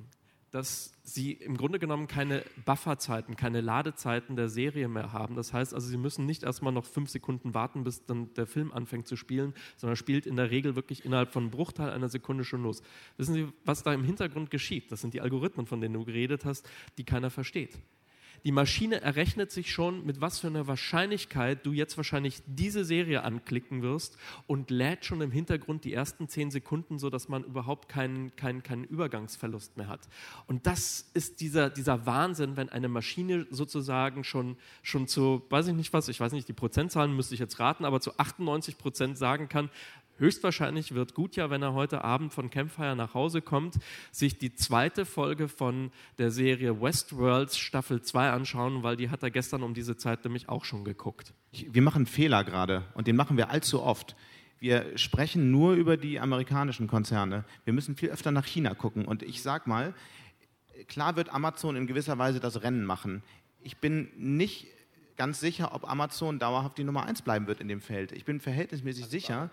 [0.50, 5.36] dass sie im Grunde genommen keine Bufferzeiten, keine Ladezeiten der Serie mehr haben.
[5.36, 8.72] Das heißt also, sie müssen nicht erstmal noch fünf Sekunden warten, bis dann der Film
[8.72, 12.44] anfängt zu spielen, sondern spielt in der Regel wirklich innerhalb von einem Bruchteil einer Sekunde
[12.44, 12.82] schon los.
[13.16, 14.90] Wissen Sie, was da im Hintergrund geschieht?
[14.90, 17.78] Das sind die Algorithmen, von denen du geredet hast, die keiner versteht
[18.44, 23.22] die Maschine errechnet sich schon, mit was für einer Wahrscheinlichkeit du jetzt wahrscheinlich diese Serie
[23.22, 28.34] anklicken wirst und lädt schon im Hintergrund die ersten zehn Sekunden, sodass man überhaupt keinen,
[28.36, 30.08] keinen, keinen Übergangsverlust mehr hat.
[30.46, 35.74] Und das ist dieser, dieser Wahnsinn, wenn eine Maschine sozusagen schon, schon zu, weiß ich
[35.74, 39.18] nicht was, ich weiß nicht, die Prozentzahlen müsste ich jetzt raten, aber zu 98 Prozent
[39.18, 39.70] sagen kann,
[40.18, 43.76] Höchstwahrscheinlich wird Gutjahr, wenn er heute Abend von Campfire nach Hause kommt,
[44.10, 49.30] sich die zweite Folge von der Serie Westworld Staffel 2 anschauen, weil die hat er
[49.30, 51.32] gestern um diese Zeit nämlich auch schon geguckt.
[51.52, 54.16] Wir machen Fehler gerade und den machen wir allzu oft.
[54.58, 57.44] Wir sprechen nur über die amerikanischen Konzerne.
[57.64, 59.04] Wir müssen viel öfter nach China gucken.
[59.04, 59.94] Und ich sag mal,
[60.88, 63.22] klar wird Amazon in gewisser Weise das Rennen machen.
[63.62, 64.66] Ich bin nicht
[65.16, 68.12] ganz sicher, ob Amazon dauerhaft die Nummer 1 bleiben wird in dem Feld.
[68.12, 69.50] Ich bin verhältnismäßig sicher,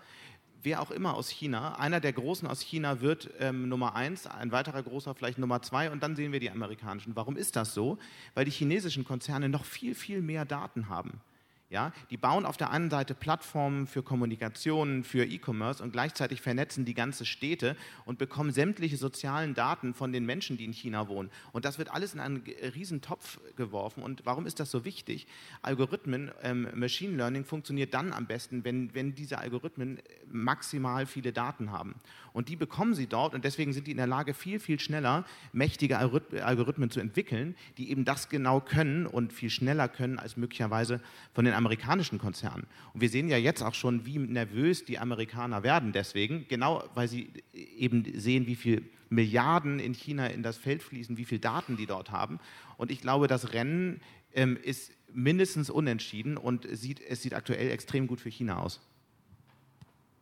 [0.66, 4.50] wer auch immer aus China, einer der Großen aus China wird ähm, Nummer eins, ein
[4.50, 7.14] weiterer großer vielleicht Nummer zwei und dann sehen wir die amerikanischen.
[7.14, 7.98] Warum ist das so?
[8.34, 11.20] Weil die chinesischen Konzerne noch viel, viel mehr Daten haben.
[11.68, 16.84] Ja, die bauen auf der einen Seite Plattformen für Kommunikation, für E-Commerce und gleichzeitig vernetzen
[16.84, 21.28] die ganze Städte und bekommen sämtliche sozialen Daten von den Menschen, die in China wohnen.
[21.50, 22.44] Und das wird alles in einen
[22.76, 24.04] riesen Topf geworfen.
[24.04, 25.26] Und warum ist das so wichtig?
[25.60, 29.98] Algorithmen, ähm, Machine Learning funktioniert dann am besten, wenn, wenn diese Algorithmen
[30.30, 31.96] maximal viele Daten haben.
[32.32, 35.24] Und die bekommen sie dort und deswegen sind die in der Lage, viel, viel schneller
[35.52, 41.00] mächtige Algorithmen zu entwickeln, die eben das genau können und viel schneller können als möglicherweise
[41.32, 42.66] von den amerikanischen Konzernen.
[42.92, 47.08] Und wir sehen ja jetzt auch schon, wie nervös die Amerikaner werden deswegen, genau weil
[47.08, 51.76] sie eben sehen, wie viel Milliarden in China in das Feld fließen, wie viel Daten
[51.76, 52.38] die dort haben.
[52.76, 54.00] Und ich glaube, das Rennen
[54.34, 58.80] ähm, ist mindestens unentschieden und sieht, es sieht aktuell extrem gut für China aus.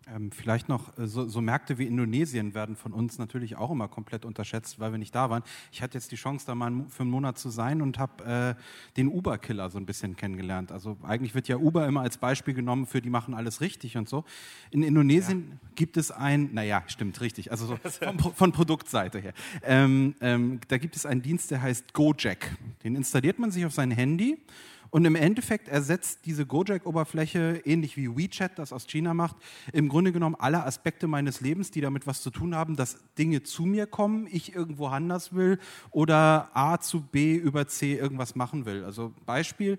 [0.06, 3.88] Ähm, vielleicht noch, äh, so, so, Märkte wie Indonesien werden von uns natürlich auch immer
[3.88, 5.42] komplett unterschätzt, weil wir nicht da waren.
[5.72, 8.94] Ich hatte jetzt die Chance, da mal für einen Monat zu sein und habe äh,
[8.96, 10.72] den Uber-Killer so ein bisschen kennengelernt.
[10.72, 14.08] Also eigentlich wird ja Uber immer als Beispiel genommen für die machen alles richtig und
[14.08, 14.24] so.
[14.70, 15.68] In Indonesien ja.
[15.74, 17.78] gibt es ein, naja, stimmt, richtig, also so
[18.18, 19.32] von, von Produktseite her.
[19.62, 22.56] Ähm, ähm, da gibt es einen Dienst, der heißt Gojek.
[22.82, 24.38] Den installiert man sich auf sein Handy
[24.94, 29.34] und im Endeffekt ersetzt diese Gojek-Oberfläche, ähnlich wie WeChat das aus China macht,
[29.72, 33.42] im Grunde genommen alle Aspekte meines Lebens, die damit was zu tun haben, dass Dinge
[33.42, 35.58] zu mir kommen, ich irgendwo anders will
[35.90, 38.84] oder A zu B über C irgendwas machen will.
[38.84, 39.78] Also Beispiel,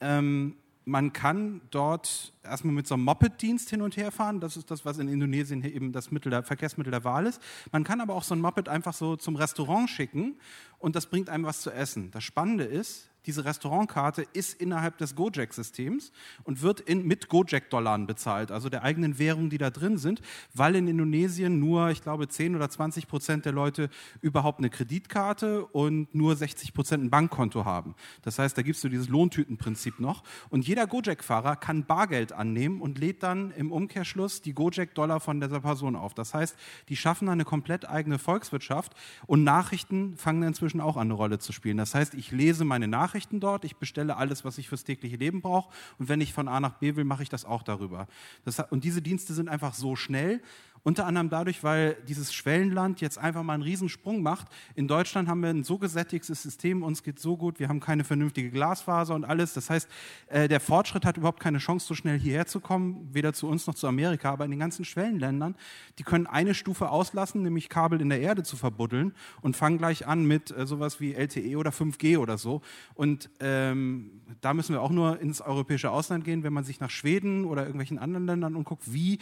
[0.00, 4.40] ähm, man kann dort erstmal mit so einem Moped-Dienst hin und her fahren.
[4.40, 7.38] Das ist das, was in Indonesien eben das Mittel der, Verkehrsmittel der Wahl ist.
[7.70, 10.36] Man kann aber auch so ein Moped einfach so zum Restaurant schicken
[10.78, 12.10] und das bringt einem was zu essen.
[12.12, 16.12] Das Spannende ist, diese Restaurantkarte ist innerhalb des Gojek-Systems
[16.44, 20.20] und wird in, mit Gojek-Dollar bezahlt, also der eigenen Währung, die da drin sind,
[20.52, 23.88] weil in Indonesien nur, ich glaube, 10 oder 20 Prozent der Leute
[24.20, 27.94] überhaupt eine Kreditkarte und nur 60 Prozent ein Bankkonto haben.
[28.22, 32.98] Das heißt, da gibst du dieses Lohntütenprinzip noch und jeder Gojek-Fahrer kann Bargeld annehmen und
[32.98, 36.14] lädt dann im Umkehrschluss die Gojek-Dollar von dieser Person auf.
[36.14, 36.56] Das heißt,
[36.88, 38.94] die schaffen eine komplett eigene Volkswirtschaft
[39.26, 41.76] und Nachrichten fangen inzwischen auch an, eine Rolle zu spielen.
[41.76, 45.14] Das heißt, ich lese meine Nachrichten Nachrichten dort, ich bestelle alles, was ich fürs tägliche
[45.14, 48.08] Leben brauche und wenn ich von A nach B will, mache ich das auch darüber.
[48.44, 50.42] Das, und diese Dienste sind einfach so schnell
[50.84, 54.48] unter anderem dadurch, weil dieses Schwellenland jetzt einfach mal einen Riesensprung macht.
[54.74, 58.04] In Deutschland haben wir ein so gesättigtes System, uns geht so gut, wir haben keine
[58.04, 59.54] vernünftige Glasfaser und alles.
[59.54, 59.88] Das heißt,
[60.26, 63.66] äh, der Fortschritt hat überhaupt keine Chance, so schnell hierher zu kommen, weder zu uns
[63.66, 64.30] noch zu Amerika.
[64.30, 65.56] Aber in den ganzen Schwellenländern,
[65.98, 70.06] die können eine Stufe auslassen, nämlich Kabel in der Erde zu verbuddeln und fangen gleich
[70.06, 72.60] an mit äh, sowas wie LTE oder 5G oder so.
[72.92, 76.90] Und ähm, da müssen wir auch nur ins europäische Ausland gehen, wenn man sich nach
[76.90, 79.18] Schweden oder irgendwelchen anderen Ländern umguckt, wie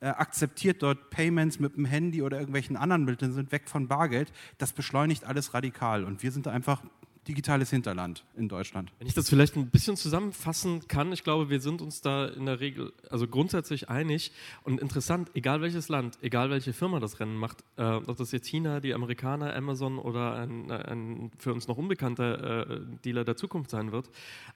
[0.00, 4.32] äh, akzeptiert dort Payments mit dem Handy oder irgendwelchen anderen Mitteln, sind weg von Bargeld.
[4.58, 6.04] Das beschleunigt alles radikal.
[6.04, 6.82] Und wir sind einfach
[7.28, 8.92] digitales Hinterland in Deutschland.
[8.98, 12.46] Wenn ich das vielleicht ein bisschen zusammenfassen kann, ich glaube, wir sind uns da in
[12.46, 14.32] der Regel, also grundsätzlich einig
[14.62, 18.46] und interessant, egal welches Land, egal welche Firma das Rennen macht, äh, ob das jetzt
[18.46, 23.70] China, die Amerikaner, Amazon oder ein, ein für uns noch unbekannter äh, Dealer der Zukunft
[23.70, 24.08] sein wird,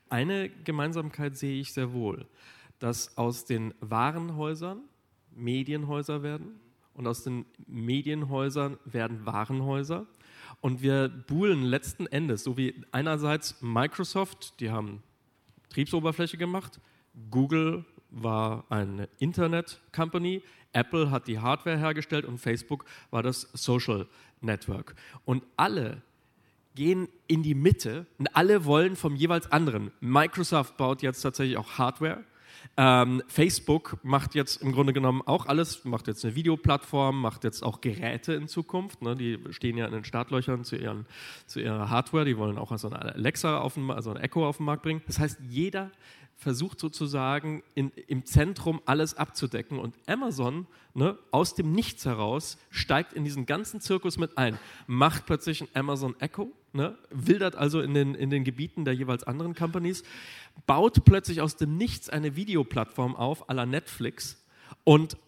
[0.09, 2.27] eine Gemeinsamkeit sehe ich sehr wohl,
[2.79, 4.81] dass aus den Warenhäusern
[5.41, 6.61] Medienhäuser werden
[6.95, 10.07] und aus den Medienhäusern werden Warenhäuser.
[10.61, 15.03] Und wir buhlen letzten Endes, so wie einerseits Microsoft, die haben
[15.63, 16.81] Betriebsoberfläche gemacht,
[17.31, 24.07] Google war eine Internet-Company, Apple hat die Hardware hergestellt und Facebook war das Social
[24.41, 24.95] Network.
[25.25, 26.03] Und alle
[26.75, 29.91] gehen in die Mitte und alle wollen vom jeweils anderen.
[30.01, 32.25] Microsoft baut jetzt tatsächlich auch Hardware.
[32.77, 37.63] Ähm, Facebook macht jetzt im Grunde genommen auch alles, macht jetzt eine Videoplattform, macht jetzt
[37.63, 39.03] auch Geräte in Zukunft.
[39.03, 39.17] Ne?
[39.17, 41.07] Die stehen ja in den Startlöchern zu, ihren,
[41.47, 44.59] zu ihrer Hardware, die wollen auch so eine Alexa auf den, also ein Echo auf
[44.59, 45.03] den Markt bringen.
[45.07, 45.91] Das heißt, jeder
[46.41, 53.13] versucht sozusagen in, im Zentrum alles abzudecken und Amazon ne, aus dem Nichts heraus steigt
[53.13, 57.93] in diesen ganzen Zirkus mit ein, macht plötzlich ein Amazon Echo, ne, wildert also in
[57.93, 60.03] den, in den Gebieten der jeweils anderen Companies,
[60.67, 64.43] baut plötzlich aus dem Nichts eine Videoplattform auf, à la Netflix
[64.85, 65.19] und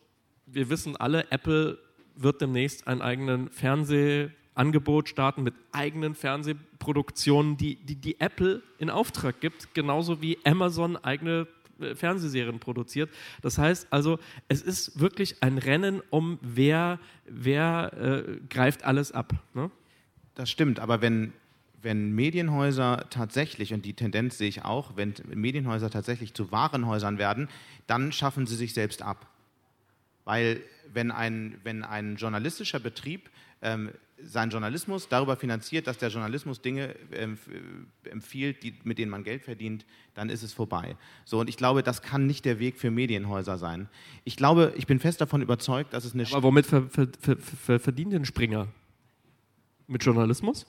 [0.46, 1.78] wir wissen alle, Apple
[2.16, 8.90] wird demnächst einen eigenen Fernseh- Angebot starten mit eigenen Fernsehproduktionen, die, die, die Apple in
[8.90, 11.46] Auftrag gibt, genauso wie Amazon eigene
[11.80, 13.10] äh, Fernsehserien produziert.
[13.40, 19.32] Das heißt also, es ist wirklich ein Rennen um wer, wer äh, greift alles ab.
[19.54, 19.70] Ne?
[20.34, 21.32] Das stimmt, aber wenn,
[21.80, 27.48] wenn Medienhäuser tatsächlich, und die Tendenz sehe ich auch, wenn Medienhäuser tatsächlich zu Warenhäusern werden,
[27.86, 29.26] dann schaffen sie sich selbst ab.
[30.24, 30.62] Weil
[30.92, 33.90] wenn ein, wenn ein journalistischer Betrieb ähm,
[34.24, 37.38] seinen Journalismus darüber finanziert, dass der Journalismus Dinge ähm,
[38.04, 40.96] empfiehlt, die, mit denen man Geld verdient, dann ist es vorbei.
[41.24, 43.88] So, und ich glaube, das kann nicht der Weg für Medienhäuser sein.
[44.24, 46.26] Ich glaube, ich bin fest davon überzeugt, dass es eine.
[46.26, 48.68] Aber womit ver, ver, ver, verdient den Springer?
[49.86, 50.66] Mit Journalismus?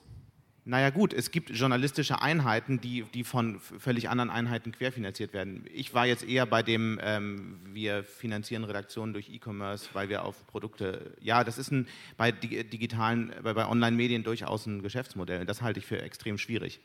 [0.66, 5.66] Naja gut, es gibt journalistische Einheiten, die, die von völlig anderen Einheiten querfinanziert werden.
[5.74, 10.48] Ich war jetzt eher bei dem, ähm, wir finanzieren Redaktionen durch E-Commerce, weil wir auf
[10.48, 15.46] Produkte, ja, das ist ein, bei digitalen, bei, bei Online-Medien durchaus ein Geschäftsmodell.
[15.46, 16.80] Das halte ich für extrem schwierig.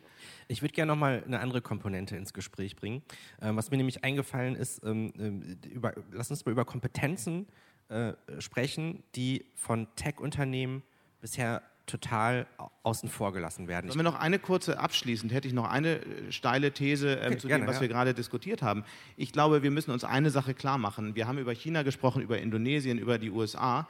[0.49, 3.03] Ich würde gerne nochmal eine andere Komponente ins Gespräch bringen.
[3.41, 7.47] Ähm, was mir nämlich eingefallen ist, ähm, äh, über, lass uns mal über Kompetenzen
[7.91, 10.83] äh, sprechen, die von Tech-Unternehmen
[11.21, 12.47] bisher total
[12.83, 13.91] außen vor gelassen werden.
[13.91, 17.39] Sollen wir noch eine kurze abschließend, hätte ich noch eine äh, steile These ähm, Okay,
[17.39, 17.81] zu gerne, dem, was ja.
[17.83, 18.85] wir gerade diskutiert haben.
[19.17, 21.15] Ich glaube, wir müssen uns eine Sache klar machen.
[21.15, 23.89] Wir haben über China gesprochen, über Indonesien, über die USA.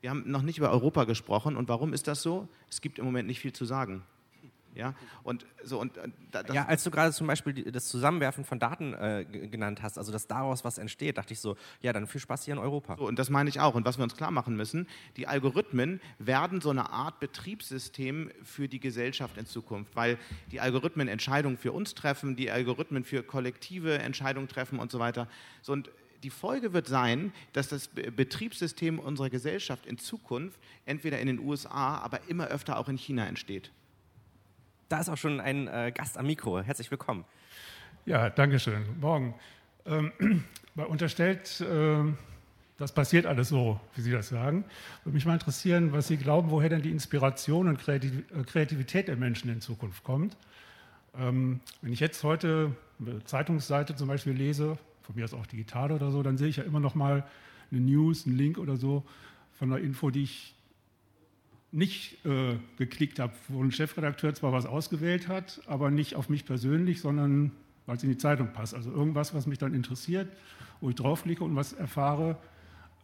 [0.00, 1.56] Wir haben noch nicht über Europa gesprochen.
[1.56, 2.48] Und warum ist das so?
[2.70, 4.02] Es gibt im Moment nicht viel zu sagen.
[4.74, 7.88] Ja, und so und äh, da- das, Ja, als du gerade zum Beispiel die, das
[7.88, 11.92] Zusammenwerfen von Daten äh, genannt hast, also dass daraus was entsteht, dachte ich so, ja,
[11.92, 12.96] dann viel Spaß hier in Europa.
[12.96, 13.74] So, und das meine ich auch.
[13.74, 18.68] Und was wir uns klar machen müssen, die Algorithmen werden so eine Art Betriebssystem für
[18.68, 20.18] die Gesellschaft in Zukunft, weil
[20.52, 25.28] die Algorithmen Entscheidungen für uns treffen, die Algorithmen für kollektive Entscheidungen treffen und so weiter.
[25.62, 25.90] So, und
[26.22, 31.38] die Folge wird sein, dass das Be- Betriebssystem unserer Gesellschaft in Zukunft entweder in den
[31.40, 33.72] USA, aber immer öfter auch in China entsteht.
[34.90, 36.60] Da ist auch schon ein äh, Gast am Mikro.
[36.60, 37.24] Herzlich willkommen.
[38.06, 38.82] Ja, danke schön.
[39.00, 39.34] Morgen.
[39.86, 40.10] Ähm,
[40.74, 42.18] unterstellt, ähm,
[42.76, 44.64] das passiert alles so, wie Sie das sagen.
[45.04, 48.00] Würde mich mal interessieren, was Sie glauben, woher denn die Inspiration und äh,
[48.44, 50.36] Kreativität der Menschen in Zukunft kommt.
[51.16, 55.92] Ähm, wenn ich jetzt heute eine Zeitungsseite zum Beispiel lese, von mir aus auch digital
[55.92, 57.24] oder so, dann sehe ich ja immer noch mal
[57.70, 59.04] eine News, einen Link oder so
[59.56, 60.56] von einer Info, die ich
[61.72, 66.44] nicht äh, geklickt habe, wo ein Chefredakteur zwar was ausgewählt hat, aber nicht auf mich
[66.44, 67.52] persönlich, sondern
[67.86, 68.74] weil es in die Zeitung passt.
[68.74, 70.28] Also irgendwas, was mich dann interessiert,
[70.80, 72.36] wo ich draufklicke und was erfahre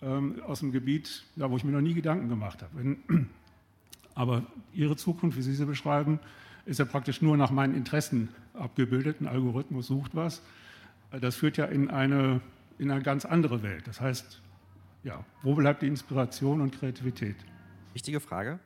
[0.03, 2.97] ähm, aus dem Gebiet, ja, wo ich mir noch nie Gedanken gemacht habe.
[4.15, 6.19] Aber Ihre Zukunft, wie Sie sie beschreiben,
[6.65, 9.21] ist ja praktisch nur nach meinen Interessen abgebildet.
[9.21, 10.43] Ein Algorithmus sucht was.
[11.13, 12.41] Äh, Das führt ja in eine,
[12.79, 13.87] in eine ganz andere Welt.
[13.87, 14.41] Das heißt,
[15.05, 17.37] ja, wo bleibt die Inspiration und Kreativität?
[17.97, 18.59] Wichtige Frage.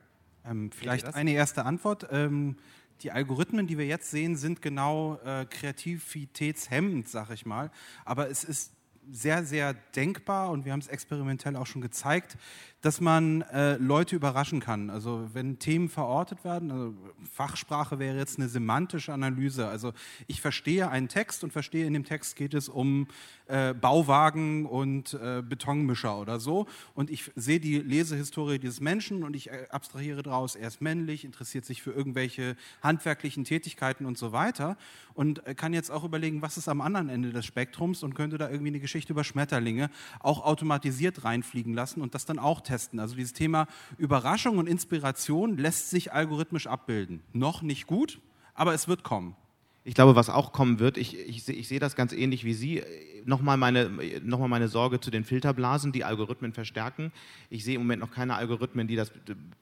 [0.43, 2.05] Ähm, vielleicht eine erste Antwort.
[2.11, 2.57] Ähm,
[2.99, 7.71] die Algorithmen, die wir jetzt sehen, sind genau äh, kreativitätshemmend, sag ich mal.
[8.03, 8.73] Aber es ist
[9.11, 12.37] sehr, sehr denkbar und wir haben es experimentell auch schon gezeigt,
[12.81, 14.89] dass man äh, Leute überraschen kann.
[14.89, 16.93] Also wenn Themen verortet werden, also
[17.31, 19.67] Fachsprache wäre jetzt eine semantische Analyse.
[19.67, 19.93] Also
[20.25, 23.07] ich verstehe einen Text und verstehe, in dem Text geht es um
[23.47, 26.67] äh, Bauwagen und äh, Betonmischer oder so.
[26.95, 31.23] Und ich sehe die Lesehistorie dieses Menschen und ich äh, abstrahiere daraus, er ist männlich,
[31.23, 34.75] interessiert sich für irgendwelche handwerklichen Tätigkeiten und so weiter.
[35.13, 38.39] Und äh, kann jetzt auch überlegen, was ist am anderen Ende des Spektrums und könnte
[38.39, 42.99] da irgendwie eine Geschichte über Schmetterlinge auch automatisiert reinfliegen lassen und das dann auch testen.
[42.99, 47.23] Also dieses Thema Überraschung und Inspiration lässt sich algorithmisch abbilden.
[47.33, 48.19] Noch nicht gut,
[48.53, 49.35] aber es wird kommen.
[49.83, 52.83] Ich glaube, was auch kommen wird, ich, ich, ich sehe das ganz ähnlich wie Sie.
[53.25, 53.89] Nochmal meine,
[54.23, 57.11] noch meine Sorge zu den Filterblasen, die Algorithmen verstärken.
[57.49, 59.11] Ich sehe im Moment noch keine Algorithmen, die das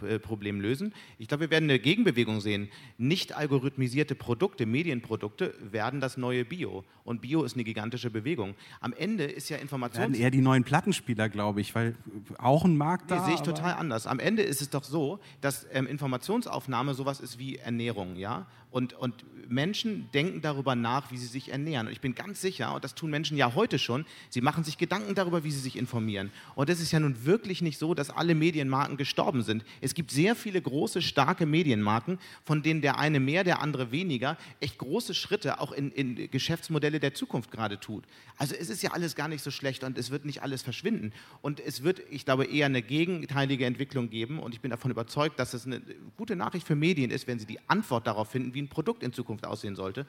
[0.06, 0.94] äh, Problem lösen.
[1.20, 2.70] Ich glaube, wir werden eine Gegenbewegung sehen.
[2.98, 6.84] Nicht algorithmisierte Produkte, Medienprodukte werden das neue Bio.
[7.04, 8.56] Und Bio ist eine gigantische Bewegung.
[8.82, 10.18] Am Ende ist ja Werden Informations...
[10.18, 11.96] eher die neuen Plattenspieler, glaube ich, weil
[12.38, 13.26] auch ein Markt Nee, da.
[13.26, 14.06] sehe ich total anders.
[14.08, 18.48] Am Ende ist es doch so, dass ähm, Informationsaufnahme sowas ist wie Ernährung, ja?
[18.72, 21.88] Und, und Menschen denken darüber nach, wie sie sich ernähren.
[21.88, 24.78] Und ich bin ganz sicher, und das tun Menschen ja heute schon, sie machen sich
[24.78, 26.32] Gedanken darüber, wie sie sich informieren.
[26.56, 29.66] Und es ist ja nun wirklich nicht so, dass alle Medienmarken gestorben sind.
[29.82, 34.38] Es gibt sehr viele große, starke Medienmarken, von denen der eine mehr, der andere weniger,
[34.60, 38.04] echt große Schritte auch in, in Geschäftsmodelle der Zukunft gerade tut.
[38.38, 41.12] Also es ist ja alles gar nicht so schlecht und es wird nicht alles verschwinden.
[41.42, 44.40] Und es wird, ich glaube, eher eine gegenteilige Entwicklung geben.
[44.40, 45.82] Und ich bin davon überzeugt, dass es eine
[46.18, 49.14] gute Nachricht für Medien ist, wenn sie die Antwort darauf finden, wie ein Produkt in
[49.14, 50.06] Zukunft aussehen sollte.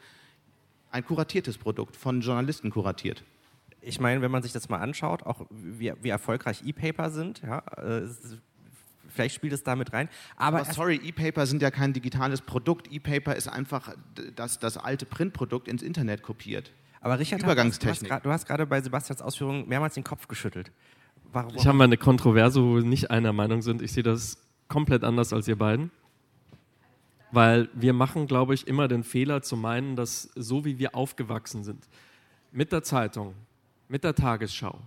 [0.90, 3.22] Ein kuratiertes Produkt, von Journalisten kuratiert.
[3.80, 7.58] Ich meine, wenn man sich das mal anschaut, auch wie, wie erfolgreich E-Paper sind, ja,
[7.78, 8.02] äh,
[9.08, 10.08] vielleicht spielt es damit rein.
[10.36, 12.92] Aber, Aber sorry, E-Paper sind ja kein digitales Produkt.
[12.92, 13.94] E-Paper ist einfach
[14.36, 16.72] das, das alte Printprodukt ins Internet kopiert.
[17.00, 17.98] aber Richard, Übergangstechnik.
[18.00, 20.70] Du hast, grad- du hast gerade bei Sebastians Ausführungen mehrmals den Kopf geschüttelt.
[21.32, 21.54] Warum?
[21.56, 23.80] Ich habe mal eine Kontroverse, wo wir nicht einer Meinung sind.
[23.82, 24.36] Ich sehe das
[24.68, 25.90] komplett anders als ihr beiden.
[27.32, 31.64] Weil wir machen, glaube ich, immer den Fehler zu meinen, dass so wie wir aufgewachsen
[31.64, 31.88] sind,
[32.52, 33.34] mit der Zeitung,
[33.88, 34.80] mit der Tagesschau,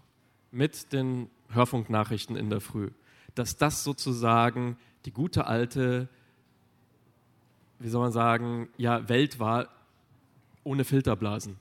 [0.51, 2.89] mit den Hörfunknachrichten in der Früh,
[3.35, 6.09] dass das sozusagen die gute alte,
[7.79, 9.69] wie soll man sagen, ja, Welt war
[10.63, 11.57] ohne Filterblasen.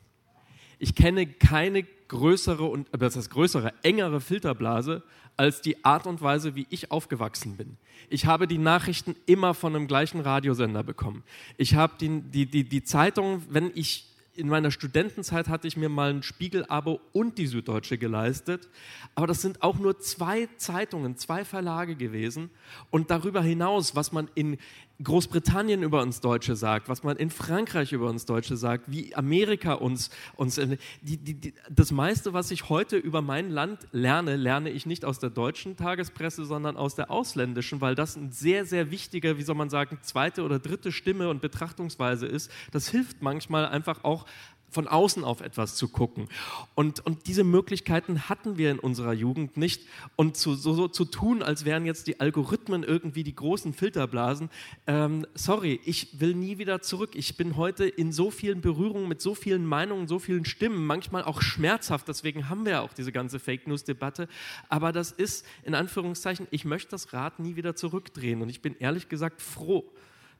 [0.78, 5.02] Ich kenne keine größere und äh, das heißt größere, engere Filterblase
[5.36, 7.76] als die Art und Weise, wie ich aufgewachsen bin.
[8.10, 11.22] Ich habe die Nachrichten immer von dem gleichen Radiosender bekommen.
[11.56, 15.88] Ich habe die, die, die, die Zeitung, wenn ich in meiner Studentenzeit hatte ich mir
[15.88, 18.68] mal ein Spiegel-Abo und die Süddeutsche geleistet.
[19.14, 22.50] Aber das sind auch nur zwei Zeitungen, zwei Verlage gewesen.
[22.90, 24.56] Und darüber hinaus, was man in
[25.02, 29.74] Großbritannien über uns Deutsche sagt, was man in Frankreich über uns Deutsche sagt, wie Amerika
[29.74, 30.60] uns, uns
[31.00, 35.04] die, die, die, das meiste, was ich heute über mein Land lerne, lerne ich nicht
[35.04, 39.42] aus der deutschen Tagespresse, sondern aus der ausländischen, weil das ein sehr, sehr wichtiger, wie
[39.42, 42.50] soll man sagen, zweite oder dritte Stimme und Betrachtungsweise ist.
[42.70, 44.26] Das hilft manchmal einfach auch
[44.72, 46.28] von außen auf etwas zu gucken.
[46.74, 49.86] Und, und diese Möglichkeiten hatten wir in unserer Jugend nicht.
[50.16, 54.50] Und zu, so, so zu tun, als wären jetzt die Algorithmen irgendwie die großen Filterblasen,
[54.86, 57.10] ähm, sorry, ich will nie wieder zurück.
[57.14, 61.22] Ich bin heute in so vielen Berührungen mit so vielen Meinungen, so vielen Stimmen, manchmal
[61.24, 62.08] auch schmerzhaft.
[62.08, 64.26] Deswegen haben wir auch diese ganze Fake News-Debatte.
[64.68, 68.40] Aber das ist, in Anführungszeichen, ich möchte das Rad nie wieder zurückdrehen.
[68.40, 69.84] Und ich bin ehrlich gesagt froh,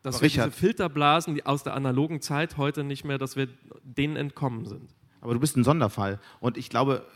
[0.02, 3.48] dass wir diese Filterblasen die aus der analogen Zeit heute nicht mehr, dass wir
[3.84, 4.94] denen entkommen sind.
[5.20, 6.18] Aber du bist ein Sonderfall.
[6.40, 7.06] Und ich glaube,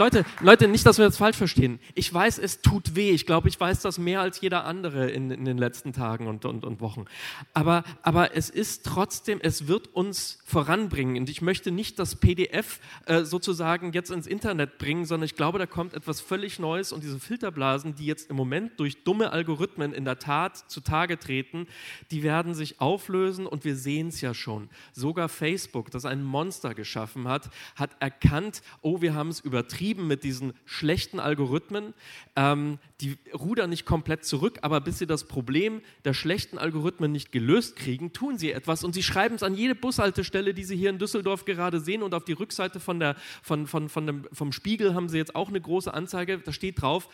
[0.00, 1.78] Leute, Leute, nicht, dass wir das falsch verstehen.
[1.94, 3.10] Ich weiß, es tut weh.
[3.10, 6.46] Ich glaube, ich weiß das mehr als jeder andere in, in den letzten Tagen und,
[6.46, 7.04] und, und Wochen.
[7.52, 11.18] Aber, aber es ist trotzdem, es wird uns voranbringen.
[11.18, 15.58] Und ich möchte nicht das PDF äh, sozusagen jetzt ins Internet bringen, sondern ich glaube,
[15.58, 19.92] da kommt etwas völlig Neues und diese Filterblasen, die jetzt im Moment durch dumme Algorithmen
[19.92, 21.66] in der Tat zutage treten,
[22.10, 24.70] die werden sich auflösen und wir sehen es ja schon.
[24.94, 30.06] Sogar Facebook, das ein Monster geschaffen hat, hat erkannt, oh, wir haben es übertrieben getrieben
[30.06, 31.94] mit diesen schlechten Algorithmen.
[32.36, 37.32] Ähm, die rudern nicht komplett zurück, aber bis sie das Problem der schlechten Algorithmen nicht
[37.32, 40.90] gelöst kriegen, tun sie etwas und sie schreiben es an jede Bushaltestelle, die sie hier
[40.90, 44.52] in Düsseldorf gerade sehen und auf die Rückseite von der, von, von, von dem, vom
[44.52, 47.08] Spiegel haben sie jetzt auch eine große Anzeige, da steht drauf,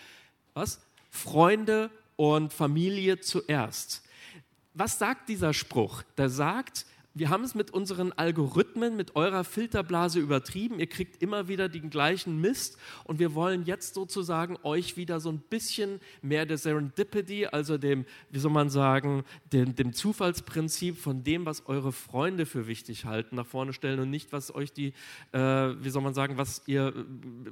[0.54, 0.80] was?
[1.10, 4.02] Freunde und Familie zuerst.
[4.74, 6.02] Was sagt dieser Spruch?
[6.18, 6.84] Der sagt,
[7.16, 10.78] wir haben es mit unseren Algorithmen, mit eurer Filterblase übertrieben.
[10.78, 15.30] Ihr kriegt immer wieder den gleichen Mist und wir wollen jetzt sozusagen euch wieder so
[15.30, 21.24] ein bisschen mehr der Serendipity, also dem, wie soll man sagen, dem, dem Zufallsprinzip von
[21.24, 24.92] dem, was eure Freunde für wichtig halten, nach vorne stellen und nicht, was euch die,
[25.32, 26.92] äh, wie soll man sagen, was ihr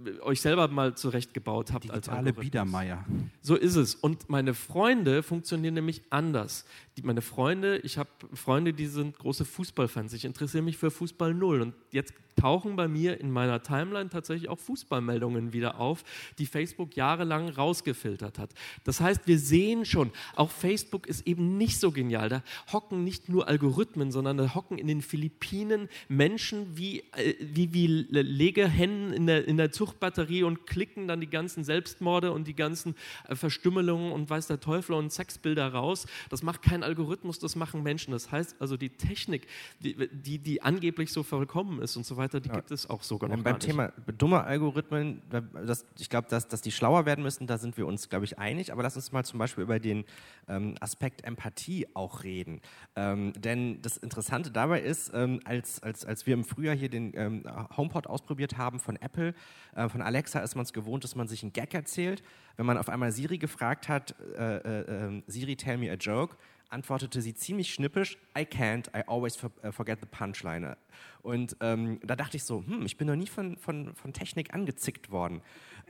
[0.04, 2.44] äh, euch selber mal zurechtgebaut habt Digitale als Algorithmus.
[2.44, 3.04] Biedermeier.
[3.40, 3.94] So ist es.
[3.94, 6.66] Und meine Freunde funktionieren nämlich anders.
[7.02, 10.12] Meine Freunde, ich habe Freunde, die sind große Fußballfans.
[10.12, 11.60] Ich interessiere mich für Fußball null.
[11.60, 16.04] Und jetzt tauchen bei mir in meiner Timeline tatsächlich auch Fußballmeldungen wieder auf,
[16.38, 18.50] die Facebook jahrelang rausgefiltert hat.
[18.84, 22.28] Das heißt, wir sehen schon, auch Facebook ist eben nicht so genial.
[22.28, 22.42] Da
[22.72, 27.86] hocken nicht nur Algorithmen, sondern da hocken in den Philippinen Menschen wie, äh, wie, wie
[27.86, 32.94] Legehennen in der, in der Zuchtbatterie und klicken dann die ganzen Selbstmorde und die ganzen
[33.28, 36.06] äh, Verstümmelungen und weiß der Teufel und Sexbilder raus.
[36.30, 38.12] Das macht kein Algorithmus, das machen Menschen.
[38.12, 39.46] Das heißt also, die Technik
[39.80, 42.54] die, die, die angeblich so vollkommen ist und so weiter, die ja.
[42.54, 45.22] gibt es auch sogar noch Beim Thema dumme Algorithmen,
[45.66, 48.38] das, ich glaube, dass, dass die schlauer werden müssen, da sind wir uns, glaube ich,
[48.38, 48.72] einig.
[48.72, 50.04] Aber lass uns mal zum Beispiel über den
[50.48, 52.60] ähm, Aspekt Empathie auch reden.
[52.96, 57.12] Ähm, denn das Interessante dabei ist, ähm, als, als, als wir im Frühjahr hier den
[57.14, 57.44] ähm,
[57.76, 59.34] HomePod ausprobiert haben von Apple,
[59.74, 62.22] äh, von Alexa ist man es gewohnt, dass man sich einen Gag erzählt.
[62.56, 66.36] Wenn man auf einmal Siri gefragt hat, äh, äh, ähm, Siri, tell me a joke,
[66.74, 70.76] antwortete sie ziemlich schnippisch, I can't, I always äh, forget the punchline.
[71.22, 74.52] Und ähm, da dachte ich so, hm, ich bin noch nie von, von, von Technik
[74.52, 75.40] angezickt worden.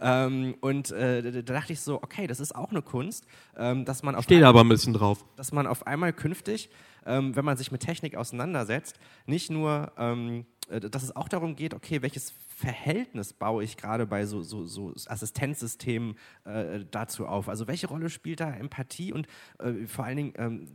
[0.01, 3.27] Ähm, und äh, da dachte ich so, okay, das ist auch eine Kunst,
[3.57, 5.25] ähm, dass man auf Steht aber ein bisschen drauf.
[5.37, 6.71] Dass man auf einmal künftig,
[7.07, 11.57] ähm, wenn man sich mit Technik auseinandersetzt, nicht nur ähm, äh, dass es auch darum
[11.57, 17.49] geht, okay, welches Verhältnis baue ich gerade bei so, so, so Assistenzsystemen äh, dazu auf?
[17.49, 19.27] Also welche Rolle spielt da Empathie und
[19.59, 20.69] äh, vor allen Dingen, ähm,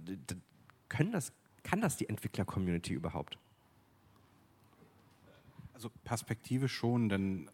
[0.90, 3.38] können das, kann das die Entwickler-Community überhaupt?
[5.74, 7.50] Also Perspektive schon, denn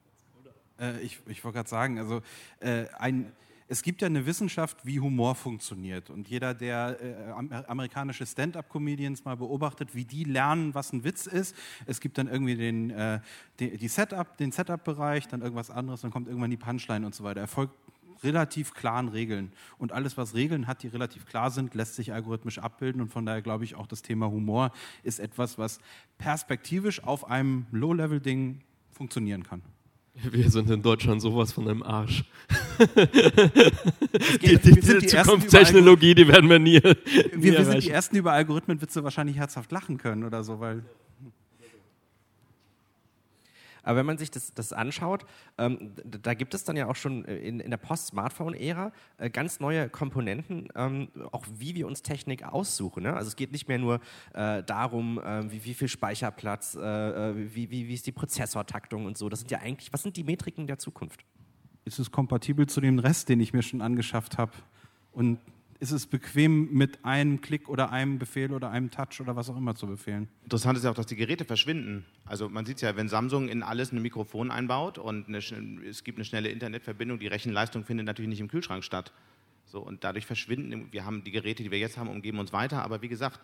[0.80, 2.21] äh, ich, ich wollte gerade sagen, also
[2.59, 3.32] äh, ein
[3.68, 6.09] es gibt ja eine Wissenschaft, wie Humor funktioniert.
[6.09, 7.32] Und jeder, der äh,
[7.68, 11.55] amerikanische Stand-up-Comedians mal beobachtet, wie die lernen, was ein Witz ist.
[11.86, 13.20] Es gibt dann irgendwie den, äh,
[13.59, 17.41] die, Setup, den Setup-Bereich, dann irgendwas anderes, dann kommt irgendwann die Punchline und so weiter.
[17.41, 17.74] Erfolgt
[18.24, 19.51] relativ klaren Regeln.
[19.78, 23.01] Und alles, was Regeln hat, die relativ klar sind, lässt sich algorithmisch abbilden.
[23.01, 24.72] Und von daher glaube ich, auch das Thema Humor
[25.03, 25.80] ist etwas, was
[26.18, 28.61] perspektivisch auf einem Low-Level-Ding
[28.91, 29.61] funktionieren kann.
[30.13, 32.24] Wir sind in Deutschland sowas von einem Arsch.
[34.41, 36.82] Die, die, die Zukunftstechnologie, die werden wir nie.
[36.82, 36.95] Wir,
[37.36, 40.84] nie wir sind die Ersten, die über Algorithmenwitze wahrscheinlich herzhaft lachen können oder so, weil
[43.86, 45.26] aber wenn man sich das, das anschaut,
[45.59, 49.59] ähm, da gibt es dann ja auch schon äh, in, in der Post-Smartphone-Ära äh, ganz
[49.59, 53.03] neue Komponenten, ähm, auch wie wir uns Technik aussuchen.
[53.03, 53.13] Ne?
[53.15, 53.99] Also es geht nicht mehr nur
[54.34, 59.05] äh, darum, äh, wie, wie, viel Speicherplatz, äh, äh, wie, wie, wie ist die Prozessortaktung
[59.05, 59.30] und so.
[59.30, 61.23] Das sind ja eigentlich, was sind die Metriken der Zukunft?
[61.86, 64.52] Ist es kompatibel zu dem Rest, den ich mir schon angeschafft habe?
[65.12, 65.40] Und
[65.80, 69.58] ist es bequem, mit einem Klick oder einem Befehl oder einem Touch oder was auch
[69.58, 70.30] immer zu befehlen.
[70.44, 72.06] Interessant ist ja auch, dass die Geräte verschwinden.
[72.26, 76.18] Also man sieht ja, wenn Samsung in alles ein Mikrofon einbaut und eine, es gibt
[76.18, 79.12] eine schnelle Internetverbindung, die Rechenleistung findet natürlich nicht im Kühlschrank statt.
[79.66, 82.84] So, und dadurch verschwinden, wir haben die Geräte, die wir jetzt haben, umgeben uns weiter,
[82.84, 83.42] aber wie gesagt,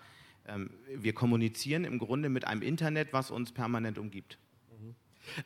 [0.48, 4.38] ähm, wir kommunizieren im Grunde mit einem Internet, was uns permanent umgibt.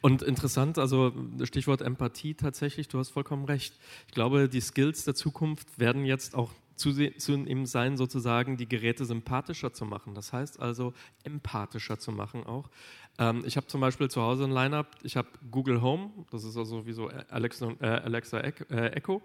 [0.01, 1.13] Und interessant, also
[1.43, 3.75] Stichwort Empathie tatsächlich, du hast vollkommen recht.
[4.07, 9.73] Ich glaube, die Skills der Zukunft werden jetzt auch zunehmend sein, sozusagen die Geräte sympathischer
[9.73, 10.13] zu machen.
[10.13, 12.69] Das heißt also empathischer zu machen auch.
[13.17, 16.57] Ähm, ich habe zum Beispiel zu Hause ein Line-Up, ich habe Google Home, das ist
[16.57, 19.21] also wie so Alexa, äh, Alexa äh, Echo.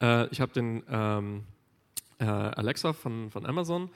[0.00, 1.44] Äh, ich habe den ähm,
[2.18, 3.90] äh, Alexa von, von Amazon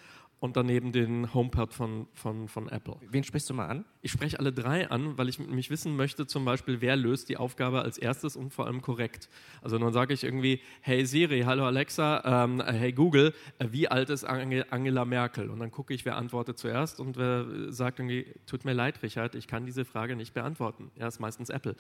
[0.44, 2.98] und daneben den HomePod von, von, von Apple.
[3.08, 3.86] Wen sprichst du mal an?
[4.02, 7.38] Ich spreche alle drei an, weil ich mich wissen möchte, zum Beispiel, wer löst die
[7.38, 9.30] Aufgabe als erstes und vor allem korrekt.
[9.62, 14.10] Also dann sage ich irgendwie, hey Siri, hallo Alexa, ähm, hey Google, äh, wie alt
[14.10, 15.48] ist Angela Merkel?
[15.48, 19.36] Und dann gucke ich, wer antwortet zuerst und wer sagt irgendwie, tut mir leid, Richard,
[19.36, 20.90] ich kann diese Frage nicht beantworten.
[20.96, 21.74] Ja, ist meistens Apple.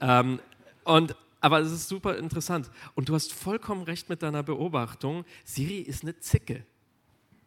[0.00, 0.38] Ähm,
[0.84, 2.70] und aber es ist super interessant.
[2.94, 5.26] Und du hast vollkommen recht mit deiner Beobachtung.
[5.44, 6.64] Siri ist eine Zicke.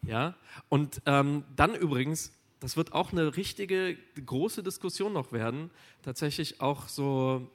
[0.05, 0.35] Ja?
[0.69, 5.71] Und ähm, dann übrigens, das wird auch eine richtige große Diskussion noch werden,
[6.03, 7.49] tatsächlich auch so,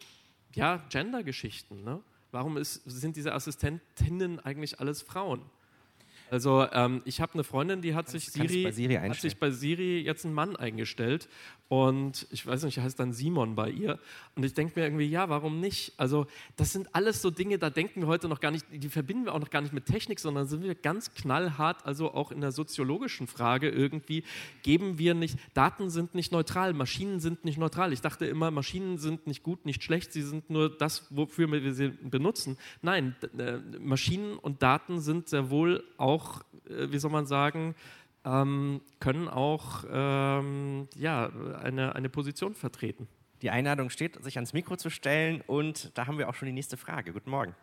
[0.54, 1.84] ja, Gender-Geschichten.
[1.84, 2.00] Ne?
[2.32, 5.42] Warum ist, sind diese Assistentinnen eigentlich alles Frauen?
[6.30, 10.24] Also ähm, ich habe eine Freundin, die hat sich, Siri, hat sich bei Siri jetzt
[10.24, 11.28] einen Mann eingestellt
[11.68, 13.98] und ich weiß nicht, heißt dann Simon bei ihr
[14.36, 15.94] und ich denke mir irgendwie, ja, warum nicht?
[15.96, 19.24] Also das sind alles so Dinge, da denken wir heute noch gar nicht, die verbinden
[19.24, 22.40] wir auch noch gar nicht mit Technik, sondern sind wir ganz knallhart, also auch in
[22.40, 24.22] der soziologischen Frage irgendwie,
[24.62, 27.92] geben wir nicht, Daten sind nicht neutral, Maschinen sind nicht neutral.
[27.92, 31.74] Ich dachte immer, Maschinen sind nicht gut, nicht schlecht, sie sind nur das, wofür wir
[31.74, 32.58] sie benutzen.
[32.80, 37.74] Nein, äh, Maschinen und Daten sind sehr wohl auch äh, wie soll man sagen,
[38.26, 41.30] ähm, können auch ähm, ja,
[41.62, 43.08] eine, eine Position vertreten.
[43.42, 46.52] Die Einladung steht, sich ans Mikro zu stellen und da haben wir auch schon die
[46.52, 47.12] nächste Frage.
[47.12, 47.54] Guten Morgen.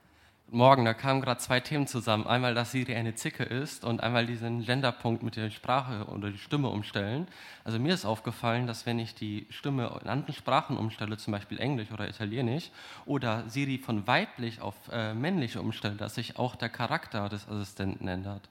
[0.49, 2.27] Morgen, da kamen gerade zwei Themen zusammen.
[2.27, 6.37] Einmal, dass Siri eine Zicke ist und einmal diesen Länderpunkt mit der Sprache oder die
[6.37, 7.27] Stimme umstellen.
[7.63, 11.59] Also mir ist aufgefallen, dass wenn ich die Stimme in anderen Sprachen umstelle, zum Beispiel
[11.59, 12.69] Englisch oder Italienisch,
[13.05, 18.07] oder Siri von weiblich auf äh, männlich umstelle, dass sich auch der Charakter des Assistenten
[18.07, 18.47] ändert.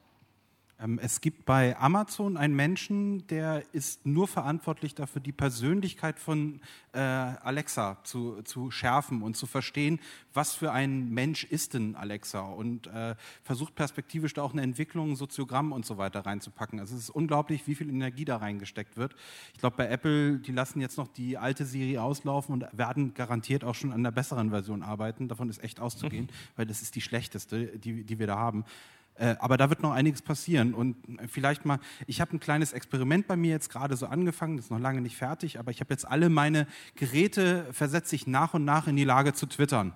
[0.83, 6.61] Ähm, es gibt bei Amazon einen Menschen, der ist nur verantwortlich dafür, die Persönlichkeit von
[6.93, 10.01] äh, Alexa zu, zu schärfen und zu verstehen,
[10.35, 15.17] was für ein Mensch ist denn Alexa und äh, versucht perspektivisch da auch eine Entwicklung,
[15.17, 16.81] Soziogramm und so weiter reinzupacken.
[16.81, 19.15] Also es ist unglaublich, wie viel Energie da reingesteckt wird.
[19.55, 23.65] Ich glaube, bei Apple, die lassen jetzt noch die alte Serie auslaufen und werden garantiert
[23.65, 25.29] auch schon an der besseren Version arbeiten.
[25.29, 28.65] Davon ist echt auszugehen, weil das ist die schlechteste, die, die wir da haben.
[29.17, 30.75] Äh, aber da wird noch einiges passieren.
[30.75, 30.97] Und
[31.29, 34.71] vielleicht mal, ich habe ein kleines Experiment bei mir jetzt gerade so angefangen, das ist
[34.71, 38.65] noch lange nicht fertig, aber ich habe jetzt alle meine Geräte, versetze ich nach und
[38.65, 39.93] nach in die Lage zu twittern.